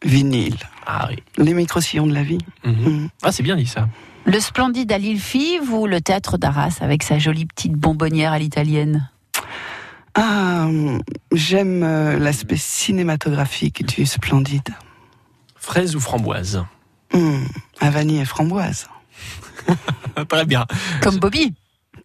[0.05, 0.57] Vinyle.
[0.85, 1.17] Ah oui.
[1.37, 2.37] Les micro-sillons de la vie.
[2.63, 3.09] Mhm.
[3.23, 3.89] Ah, c'est bien dit ça.
[4.25, 8.39] Le splendide à l'île Five ou le théâtre d'Arras avec sa jolie petite bonbonnière à
[8.39, 9.09] l'italienne
[10.15, 10.67] Ah,
[11.31, 14.69] j'aime euh, l'aspect cinématographique du splendide.
[15.55, 16.63] Fraise ou framboise
[17.79, 18.87] à vanille et framboise.
[20.29, 20.65] Très bien.
[21.01, 21.53] Comme Bobby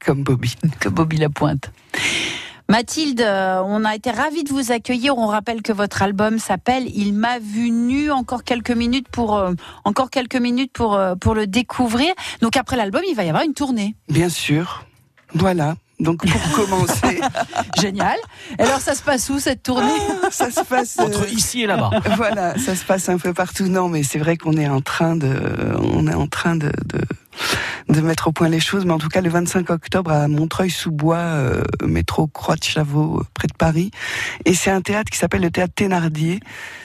[0.05, 0.55] Comme Bobby.
[0.81, 1.73] Comme Bobby Lapointe.
[2.71, 5.19] Mathilde, euh, on a été ravis de vous accueillir.
[5.19, 8.13] On rappelle que votre album s'appelle Il m'a vu nu.
[8.13, 9.55] Encore quelques minutes pour euh,
[9.85, 12.13] encore quelques minutes pour euh, pour le découvrir.
[12.43, 13.97] Donc après l'album, il va y avoir une tournée.
[14.09, 14.87] Bien sûr.
[15.35, 15.75] Voilà.
[15.99, 17.21] Donc pour commencer,
[17.81, 18.19] Génial.
[18.57, 19.99] Et alors ça se passe où cette tournée?
[20.31, 21.91] Ça se passe euh, Entre ici et là-bas.
[22.17, 23.67] voilà, ça se passe un peu partout.
[23.67, 25.35] Non, mais c'est vrai qu'on est en train de,
[25.93, 27.01] on est en train de, de,
[27.89, 31.17] de mettre au point les choses, mais en tout cas le 25 octobre à Montreuil-sous-Bois,
[31.17, 33.91] euh, métro Croix de Chavaux, euh, près de Paris.
[34.45, 36.41] Et c'est un théâtre qui s'appelle le théâtre Thénardier,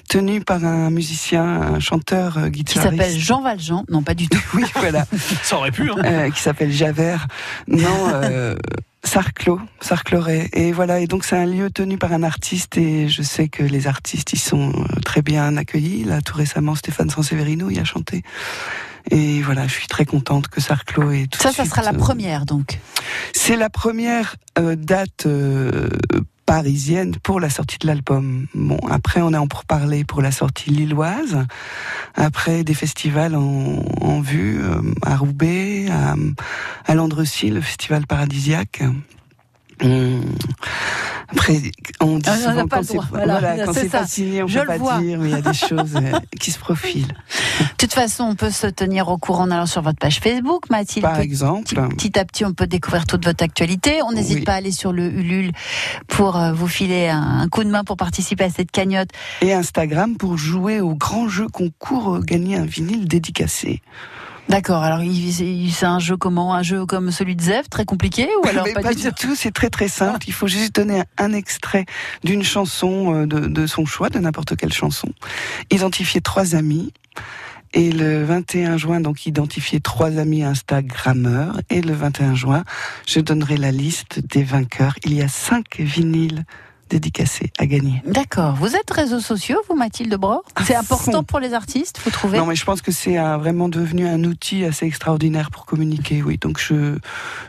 [0.09, 2.91] tenu par un musicien, un chanteur euh, Qui guitariste.
[2.91, 3.83] s'appelle Jean Valjean.
[3.89, 4.39] Non, pas du tout.
[4.53, 5.05] Oui, voilà.
[5.43, 5.89] Ça aurait pu.
[5.91, 5.95] Hein.
[6.05, 7.27] Euh, qui s'appelle Javert.
[7.67, 8.55] Non, euh,
[9.03, 10.49] Sarclos, Sarcloret.
[10.53, 13.63] Et voilà, et donc c'est un lieu tenu par un artiste et je sais que
[13.63, 14.71] les artistes y sont
[15.03, 16.03] très bien accueillis.
[16.05, 18.23] Là, tout récemment, Stéphane Sanseverino y a chanté.
[19.11, 21.93] Et voilà, je suis très contente que Sarclos ait tout Ça, ça suite, sera la
[21.93, 22.79] euh, première, donc.
[23.33, 25.89] C'est la première euh, date euh,
[26.45, 28.47] parisienne pour la sortie de l'album.
[28.55, 31.37] Bon, après, on est en pourparlers pour la sortie lilloise.
[32.15, 36.15] Après, des festivals en, en vue, euh, à Roubaix, à,
[36.85, 38.83] à Landrecy, le festival paradisiaque.
[39.83, 40.21] Hum.
[41.27, 41.59] Après,
[42.01, 44.99] on dit Ah, souvent quand c'est voilà, voilà, pas signé, on Je peut pas vois.
[44.99, 47.07] dire, mais il y a des choses euh, qui se profilent.
[47.07, 50.69] De toute façon, on peut se tenir au courant en allant sur votre page Facebook,
[50.69, 51.03] Mathilde.
[51.05, 51.75] Par exemple.
[51.97, 54.01] Petit à petit, on peut découvrir toute votre actualité.
[54.03, 54.43] On n'hésite Oui.
[54.43, 55.51] pas à aller sur le Ulule
[56.07, 59.09] pour euh, vous filer un, un coup de main pour participer à cette cagnotte.
[59.41, 63.81] Et Instagram pour jouer au grand jeu concours, euh, gagner un vinyle dédicacé.
[64.47, 64.83] D'accord.
[64.83, 66.53] Alors, c'est un jeu comment?
[66.53, 69.35] Un jeu comme celui de Zev, très compliqué ou alors Mais pas, du tout?
[69.35, 70.19] c'est très très simple.
[70.27, 71.85] Il faut juste donner un, un extrait
[72.23, 75.09] d'une chanson euh, de, de son choix, de n'importe quelle chanson.
[75.71, 76.93] Identifier trois amis.
[77.73, 81.59] Et le 21 juin, donc identifier trois amis Instagrammeurs.
[81.69, 82.63] Et le 21 juin,
[83.05, 84.95] je donnerai la liste des vainqueurs.
[85.03, 86.45] Il y a cinq vinyles
[86.89, 88.01] dédicacés à gagner.
[88.05, 88.55] D'accord.
[88.55, 92.45] Vous êtes réseaux sociaux, vous, Mathilde Bror C'est important pour les artistes, vous trouvez Non,
[92.45, 96.21] mais je pense que c'est un- vraiment devenu un outil assez extraordinaire pour communiquer.
[96.23, 96.97] Oui, donc je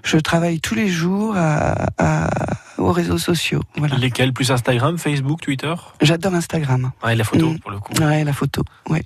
[0.04, 2.30] je travaille tous les jours à, à-
[2.78, 3.62] aux réseaux sociaux.
[3.76, 3.96] Voilà.
[3.96, 4.32] Lesquels?
[4.32, 5.74] Plus Instagram, Facebook, Twitter?
[6.02, 6.90] J'adore Instagram.
[7.04, 7.58] Ouais, la photo, Mm.
[7.60, 7.92] pour le coup.
[8.02, 8.62] Ouais, la photo.
[8.88, 9.04] Ouais.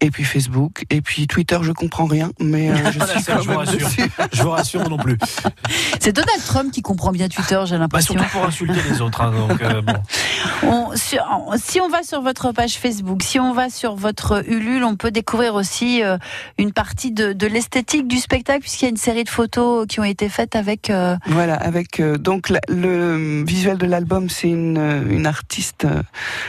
[0.00, 3.42] Et puis Facebook, et puis Twitter, je comprends rien, mais euh, je suis ça, quand
[3.42, 3.78] je vous rassure.
[3.78, 4.10] dessus.
[4.32, 5.16] Je vous rassure moi non plus.
[6.00, 8.14] C'est Donald Trump qui comprend bien Twitter, j'ai Bah, l'impression.
[8.14, 9.22] surtout pour insulter les autres.
[9.22, 9.92] hein, donc, euh, bon.
[10.62, 11.24] On- sur-
[11.56, 15.10] si on va sur votre page Facebook, si on va sur votre Ulule, on peut
[15.10, 16.18] découvrir aussi euh,
[16.58, 19.98] une partie de, de l'esthétique du spectacle, puisqu'il y a une série de photos qui
[20.00, 20.90] ont été faites avec.
[20.90, 25.86] euh, Voilà, avec euh, donc la- le visuel de l'album, c'est une, une artiste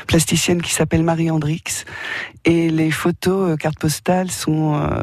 [0.06, 1.64] plasticienne qui s'appelle Marie Hendrix,
[2.46, 5.02] et les photos euh, cartes postales sont euh,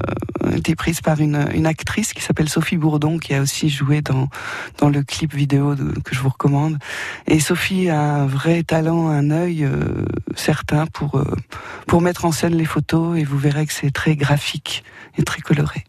[0.57, 4.28] été prises par une, actrice qui s'appelle Sophie Bourdon, qui a aussi joué dans
[4.78, 5.74] dans le clip vidéo
[6.05, 6.78] que je vous recommande.
[7.26, 10.05] Et Sophie a un vrai talent, un œil euh,
[10.37, 11.22] certain pour
[11.87, 14.85] pour mettre en scène les photos, et vous verrez que c'est très graphique
[15.16, 15.85] et très coloré.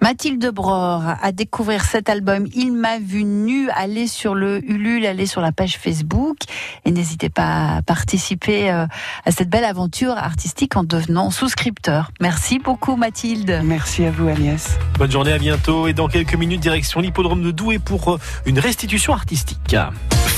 [0.00, 5.26] Mathilde Bror à découvrir cet album Il m'a vu nu, allez sur le Ulule, allez
[5.26, 6.38] sur la page Facebook
[6.84, 8.86] et n'hésitez pas à participer euh,
[9.24, 12.10] à cette belle aventure artistique en devenant souscripteur.
[12.20, 13.60] Merci beaucoup Mathilde.
[13.64, 14.78] Merci à vous Agnès.
[14.98, 15.86] Bonne journée, à bientôt.
[15.86, 19.76] Et dans quelques minutes, direction l'hippodrome de Douai pour euh, une restitution artistique.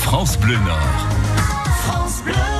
[0.01, 1.13] France Bleu Nord.
[2.25, 2.52] When you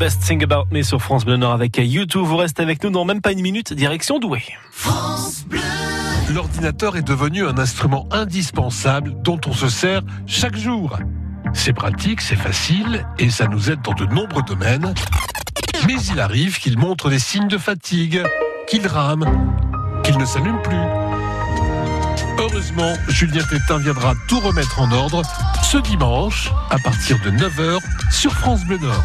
[0.00, 2.22] best thing about me sur France Bleu Nord avec YouTube.
[2.22, 4.42] Vous restez avec nous dans même pas une minute, direction Douai.
[4.70, 5.60] France Bleu.
[6.32, 10.98] L'ordinateur est devenu un instrument indispensable dont on se sert chaque jour.
[11.52, 14.94] C'est pratique, c'est facile et ça nous aide dans de nombreux domaines.
[15.86, 18.22] Mais il arrive qu'il montre des signes de fatigue,
[18.68, 19.26] qu'il rame,
[20.02, 20.80] qu'il ne s'allume plus.
[22.38, 25.20] Heureusement, Julien Tétin viendra tout remettre en ordre
[25.62, 27.80] ce dimanche à partir de 9h
[28.10, 29.04] sur France Bleu Nord.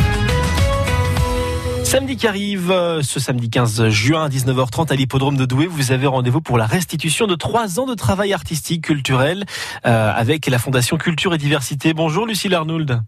[1.91, 5.91] Samedi qui arrive, euh, ce samedi 15 juin à 19h30 à l'hippodrome de Douai, vous
[5.91, 9.43] avez rendez-vous pour la restitution de trois ans de travail artistique, culturel,
[9.85, 11.93] euh, avec la Fondation Culture et Diversité.
[11.93, 13.01] Bonjour Lucille Arnould.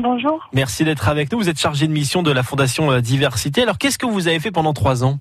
[0.00, 0.48] Bonjour.
[0.52, 1.38] Merci d'être avec nous.
[1.38, 3.62] Vous êtes chargée de mission de la Fondation euh, Diversité.
[3.62, 5.18] Alors qu'est-ce que vous avez fait pendant trois ans?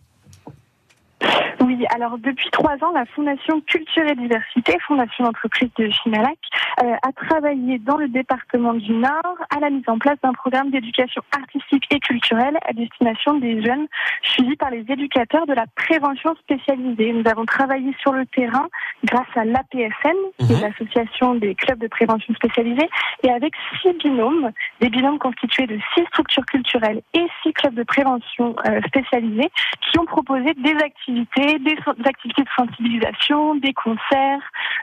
[1.78, 6.38] Oui, alors depuis trois ans, la Fondation Culture et Diversité, fondation d'entreprise de Chimalac,
[6.84, 10.72] euh, a travaillé dans le département du Nord à la mise en place d'un programme
[10.72, 13.88] d'éducation artistique et culturelle à destination des jeunes
[14.22, 17.12] suivis par les éducateurs de la prévention spécialisée.
[17.14, 18.68] Nous avons travaillé sur le terrain
[19.04, 22.90] grâce à l'APSN, qui est l'association des clubs de prévention spécialisée,
[23.24, 24.52] et avec six binômes,
[24.82, 29.50] des binômes constitués de six structures culturelles et six clubs de prévention euh, spécialisés,
[29.82, 34.40] qui ont proposé des activités des, activités de sensibilisation, des concerts,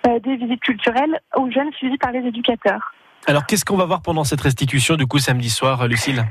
[0.07, 2.93] euh, des visites culturelles aux jeunes suivis par les éducateurs.
[3.27, 6.25] Alors qu'est-ce qu'on va voir pendant cette restitution du coup samedi soir, Lucille?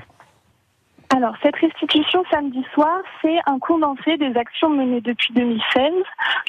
[1.14, 5.92] Alors, cette restitution samedi soir, c'est un condensé des actions menées depuis 2016.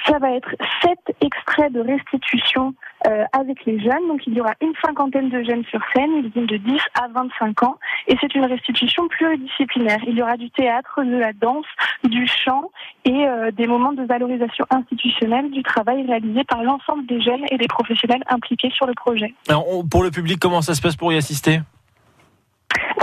[0.06, 2.72] Ça va être sept extraits de restitution
[3.06, 4.08] euh, avec les jeunes.
[4.08, 6.10] Donc, il y aura une cinquantaine de jeunes sur scène.
[6.24, 7.76] Ils ont de 10 à 25 ans.
[8.08, 9.98] Et c'est une restitution pluridisciplinaire.
[10.06, 11.66] Il y aura du théâtre, de la danse,
[12.04, 12.70] du chant
[13.04, 17.58] et euh, des moments de valorisation institutionnelle du travail réalisé par l'ensemble des jeunes et
[17.58, 19.34] des professionnels impliqués sur le projet.
[19.48, 21.60] Alors, pour le public, comment ça se passe pour y assister?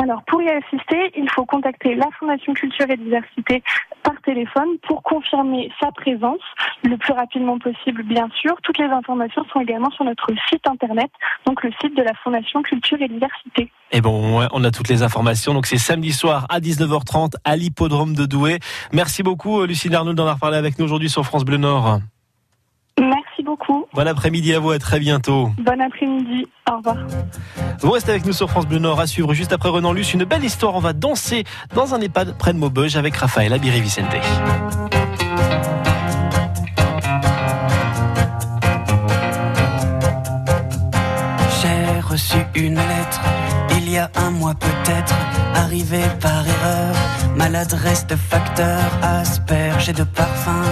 [0.01, 3.61] Alors, pour y assister, il faut contacter la Fondation Culture et Diversité
[4.03, 6.39] par téléphone pour confirmer sa présence
[6.83, 8.55] le plus rapidement possible, bien sûr.
[8.63, 11.11] Toutes les informations sont également sur notre site internet,
[11.45, 13.71] donc le site de la Fondation Culture et Diversité.
[13.91, 15.53] Et bon, on a toutes les informations.
[15.53, 18.59] Donc, c'est samedi soir à 19h30 à l'hippodrome de Douai.
[18.93, 21.99] Merci beaucoup, Lucie Arnaud, d'en avoir parlé avec nous aujourd'hui sur France Bleu Nord.
[23.49, 23.87] Beaucoup.
[23.95, 25.49] Bon après-midi à vous, à très bientôt.
[25.57, 26.97] Bon après-midi, au revoir.
[27.79, 30.13] Vous restez avec nous sur France Bleu Nord à suivre juste après Renan Luce.
[30.13, 33.81] Une belle histoire, on va danser dans un EHPAD près de Maubeuge avec Raphaël Abiri
[33.81, 34.05] Vicente.
[41.59, 43.21] J'ai reçu une lettre
[43.89, 45.15] il y a un mois peut-être,
[45.55, 46.95] arrivé par erreur.
[47.35, 50.63] Maladresse de facteur, asperge et de parfum,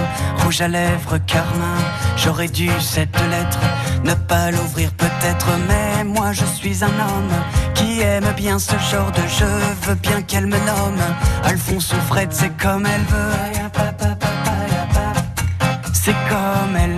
[0.42, 1.78] rouge à lèvres, carmin.
[2.16, 3.58] J'aurais dû cette lettre
[4.04, 7.34] ne pas l'ouvrir peut-être, mais moi je suis un homme
[7.74, 9.56] qui aime bien ce genre de jeu.
[9.82, 11.02] Veux bien qu'elle me nomme
[11.42, 13.48] Alphonse ou Fred, c'est comme elle veut.
[15.92, 16.97] C'est comme elle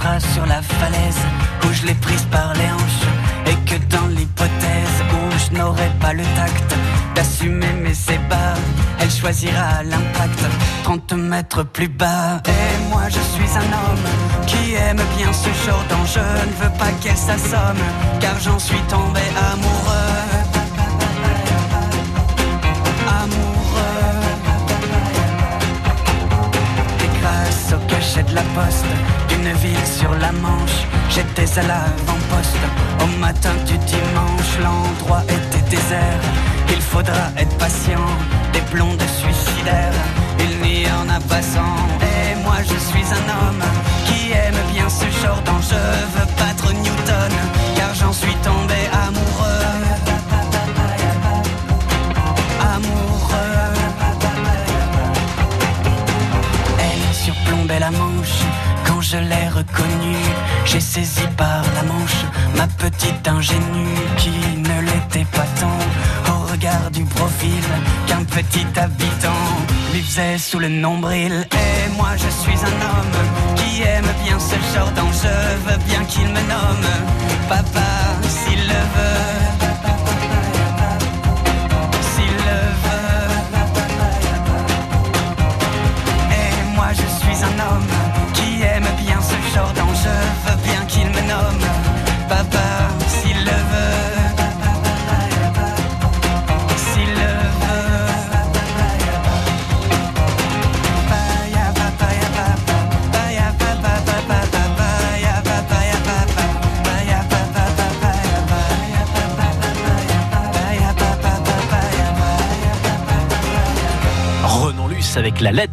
[0.00, 1.20] Sur la falaise
[1.64, 3.06] où je l'ai prise par les hanches
[3.46, 6.74] et que dans l'hypothèse où je n'aurai pas le tact
[7.14, 8.54] d'assumer mes ébats,
[8.98, 10.40] elle choisira l'impact
[10.84, 12.40] 30 mètres plus bas.
[12.46, 16.92] Et moi je suis un homme qui aime bien ce genre d'enjeu, ne veux pas
[17.02, 17.84] qu'elle s'assomme
[18.20, 19.20] car j'en suis tombé
[19.52, 20.16] amoureux.
[23.22, 24.20] Amoureux.
[27.04, 28.86] Et grâce au cachet de la poste
[29.42, 32.64] d'une ville sur la Manche, j'étais à l'avant-poste.
[33.02, 36.20] Au matin du dimanche, l'endroit était désert.
[36.68, 38.06] Il faudra être patient,
[38.52, 40.00] des blondes suicidaires.
[40.38, 41.76] Il n'y en a pas cent.
[42.00, 43.64] Et moi je suis un homme
[44.06, 45.86] qui aime bien ce genre d'enjeu.
[46.14, 47.32] Veux battre Newton,
[47.76, 49.49] car j'en suis tombé amoureux.
[59.16, 60.16] Reconnu.
[60.64, 62.24] J'ai saisi par la manche
[62.56, 67.62] ma petite ingénue qui ne l'était pas tant au regard du profil
[68.06, 69.46] qu'un petit habitant
[69.92, 71.46] lui faisait sous le nombril.
[71.52, 76.42] Et moi je suis un homme qui aime bien ce genre d'enjeu, bien qu'il me
[76.52, 76.90] nomme
[77.48, 78.19] papa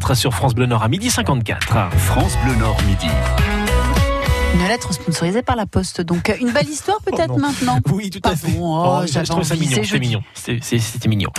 [0.08, 1.92] lettre sur France Bleu Nord à midi 54.
[1.98, 3.08] France Bleu Nord midi.
[4.54, 6.00] Une lettre sponsorisée par la Poste.
[6.00, 7.48] Donc, une belle histoire peut-être Oh non.
[7.48, 7.80] maintenant.
[7.92, 8.54] Oui, tout à fait.
[8.58, 11.30] Oh, Oh, j'avais ça mignon, C'était mignon.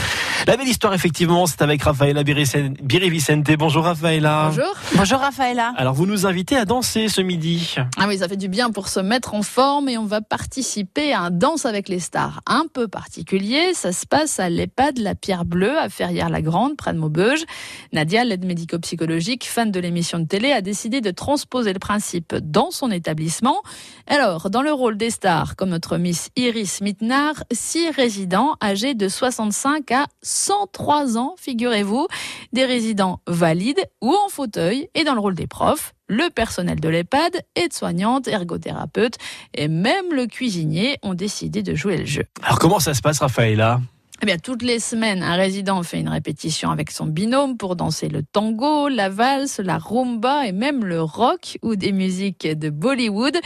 [0.48, 3.50] La belle histoire, effectivement, c'est avec Rafaela Birivicente.
[3.58, 4.46] Bonjour Rafaela.
[4.48, 4.74] Bonjour.
[4.94, 5.74] Bonjour Raphaëla.
[5.76, 7.76] Alors, vous nous invitez à danser ce midi.
[7.98, 11.12] Ah oui, ça fait du bien pour se mettre en forme et on va participer
[11.12, 13.74] à un danse avec les stars un peu particulier.
[13.74, 17.44] Ça se passe à l'EHPAD La Pierre Bleue à Ferrières-la-Grande, près de Maubeuge.
[17.92, 22.70] Nadia, l'aide médico-psychologique, fan de l'émission de télé, a décidé de transposer le principe dans
[22.70, 23.60] son établissement.
[24.06, 29.08] Alors, dans le rôle des stars, comme notre Miss Iris Mittenard, six résidents âgés de
[29.08, 30.06] 65 à
[30.38, 32.06] 103 ans, figurez-vous,
[32.52, 36.88] des résidents valides ou en fauteuil, et dans le rôle des profs, le personnel de
[36.88, 39.16] l'EHPAD, aide-soignante, ergothérapeute
[39.54, 42.24] et même le cuisinier ont décidé de jouer le jeu.
[42.42, 43.80] Alors, comment ça se passe, Rafaela
[44.22, 48.08] Eh bien, toutes les semaines, un résident fait une répétition avec son binôme pour danser
[48.08, 53.36] le tango, la valse, la rumba et même le rock ou des musiques de Bollywood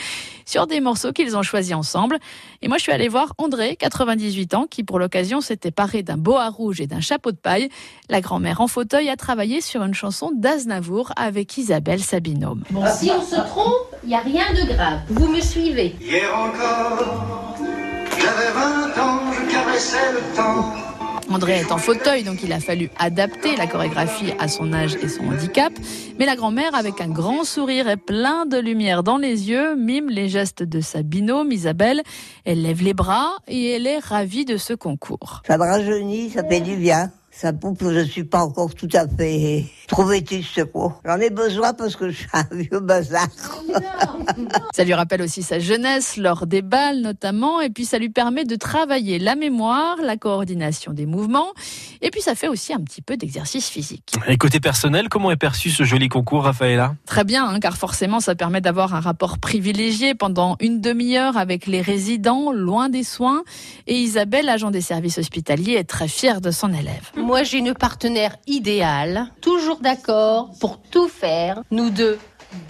[0.52, 2.18] sur des morceaux qu'ils ont choisis ensemble.
[2.60, 6.18] Et moi, je suis allée voir André, 98 ans, qui pour l'occasion s'était paré d'un
[6.18, 7.70] boa rouge et d'un chapeau de paille.
[8.10, 12.64] La grand-mère en fauteuil a travaillé sur une chanson d'Aznavour avec Isabelle, sa binôme.
[12.70, 15.00] Bon, si on se trompe, il n'y a rien de grave.
[15.08, 15.96] Vous me suivez.
[16.02, 17.56] Hier encore,
[18.10, 20.91] j'avais 20 ans, je caressais le temps.
[21.30, 25.08] André est en fauteuil, donc il a fallu adapter la chorégraphie à son âge et
[25.08, 25.72] son handicap.
[26.18, 30.10] Mais la grand-mère, avec un grand sourire et plein de lumière dans les yeux, mime
[30.10, 32.02] les gestes de sa binôme Isabelle.
[32.44, 35.42] Elle lève les bras et elle est ravie de ce concours.
[35.46, 37.10] Ça me ça fait du bien.
[37.34, 41.00] Ça prouve que je ne suis pas encore tout à fait trop vétuste, quoi.
[41.04, 43.26] J'en ai besoin parce que je suis un vieux bazar.
[44.72, 48.44] Ça lui rappelle aussi sa jeunesse, lors des balles notamment, et puis ça lui permet
[48.44, 51.52] de travailler la mémoire, la coordination des mouvements,
[52.00, 54.14] et puis ça fait aussi un petit peu d'exercice physique.
[54.28, 56.94] Et côté personnel, comment est perçu ce joli concours, Rafaela?
[57.04, 61.66] Très bien, hein, car forcément, ça permet d'avoir un rapport privilégié pendant une demi-heure avec
[61.66, 63.42] les résidents, loin des soins.
[63.86, 67.10] Et Isabelle, agent des services hospitaliers, est très fière de son élève.
[67.22, 71.62] Moi, j'ai une partenaire idéale, toujours d'accord pour tout faire.
[71.70, 72.18] Nous deux,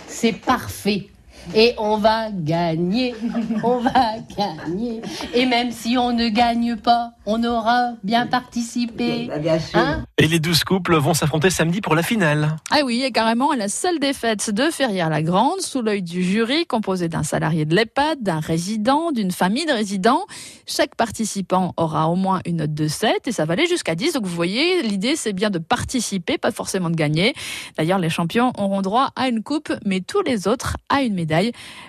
[0.06, 1.11] c'est parfait.
[1.54, 3.14] Et on va gagner,
[3.62, 5.02] on va gagner.
[5.34, 9.28] Et même si on ne gagne pas, on aura bien participé.
[9.74, 12.56] Hein Et les 12 couples vont s'affronter samedi pour la finale.
[12.70, 17.22] Ah oui, et carrément, la seule défaite de Ferrières-la-Grande, sous l'œil du jury, composé d'un
[17.22, 20.24] salarié de l'EHPAD, d'un résident, d'une famille de résidents.
[20.66, 24.14] Chaque participant aura au moins une note de 7 et ça va aller jusqu'à 10.
[24.14, 27.34] Donc vous voyez, l'idée c'est bien de participer, pas forcément de gagner.
[27.76, 31.31] D'ailleurs, les champions auront droit à une coupe, mais tous les autres à une médaille.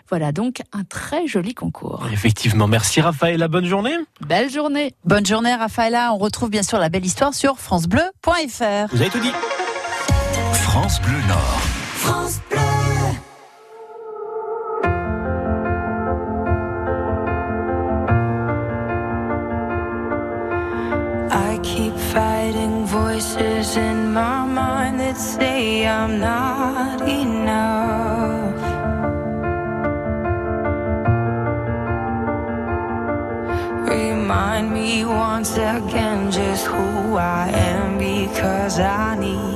[0.10, 2.08] Voilà donc un très joli concours.
[2.12, 3.96] Effectivement, merci Rafaela, bonne journée.
[4.26, 4.94] Belle journée.
[5.06, 6.14] Bonne journée Raphaëla.
[6.14, 8.88] On retrouve bien sûr la belle histoire sur francebleu.fr.
[8.92, 9.32] Vous avez tout dit.
[10.54, 11.62] France Bleu Nord.
[11.96, 12.60] France Bleu.
[21.32, 28.03] I keep fighting voices in my mind that say I'm not enough.
[35.44, 39.53] Once again just who I am because I need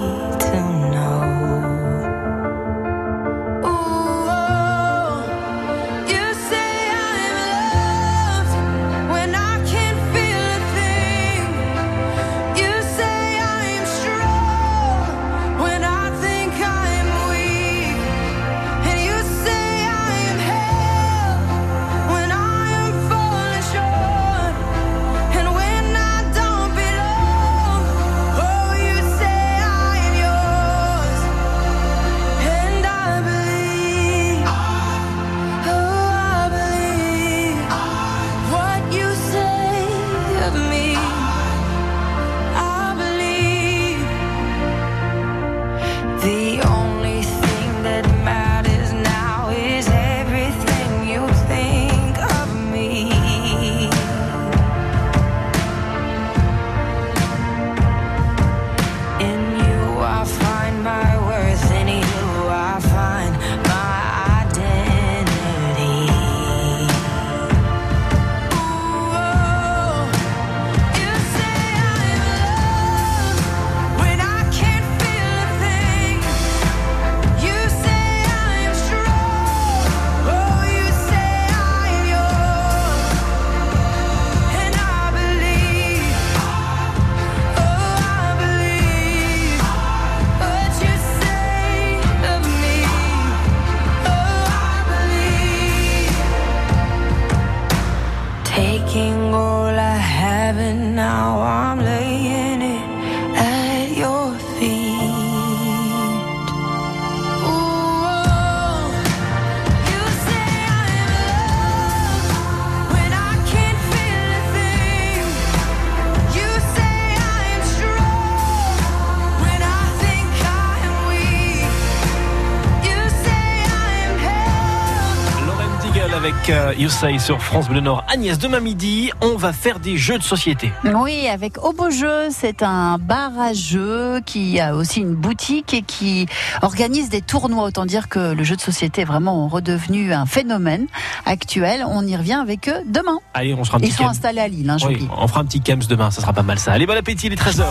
[126.87, 128.05] You Say sur France Bleu Nord.
[128.07, 130.71] Agnès, demain midi, on va faire des jeux de société.
[130.85, 136.27] Oui, avec Obo-Jeu, c'est un bar à jeux qui a aussi une boutique et qui
[136.61, 137.65] organise des tournois.
[137.65, 140.87] Autant dire que le jeu de société est vraiment redevenu un phénomène
[141.25, 141.83] actuel.
[141.85, 143.19] On y revient avec eux demain.
[143.33, 145.45] Allez, on se fera un Ils sont installés à Lille, hein, Oui, on fera un
[145.45, 146.71] petit camps demain, ça sera pas mal ça.
[146.71, 147.65] Allez, bon appétit, les 13h.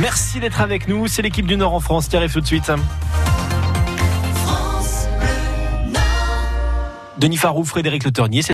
[0.00, 1.06] Merci d'être avec nous.
[1.06, 2.72] C'est l'équipe du Nord en France qui arrive tout de suite.
[7.20, 8.40] Denis Farou, Frédéric Le Ternier.
[8.40, 8.48] c'est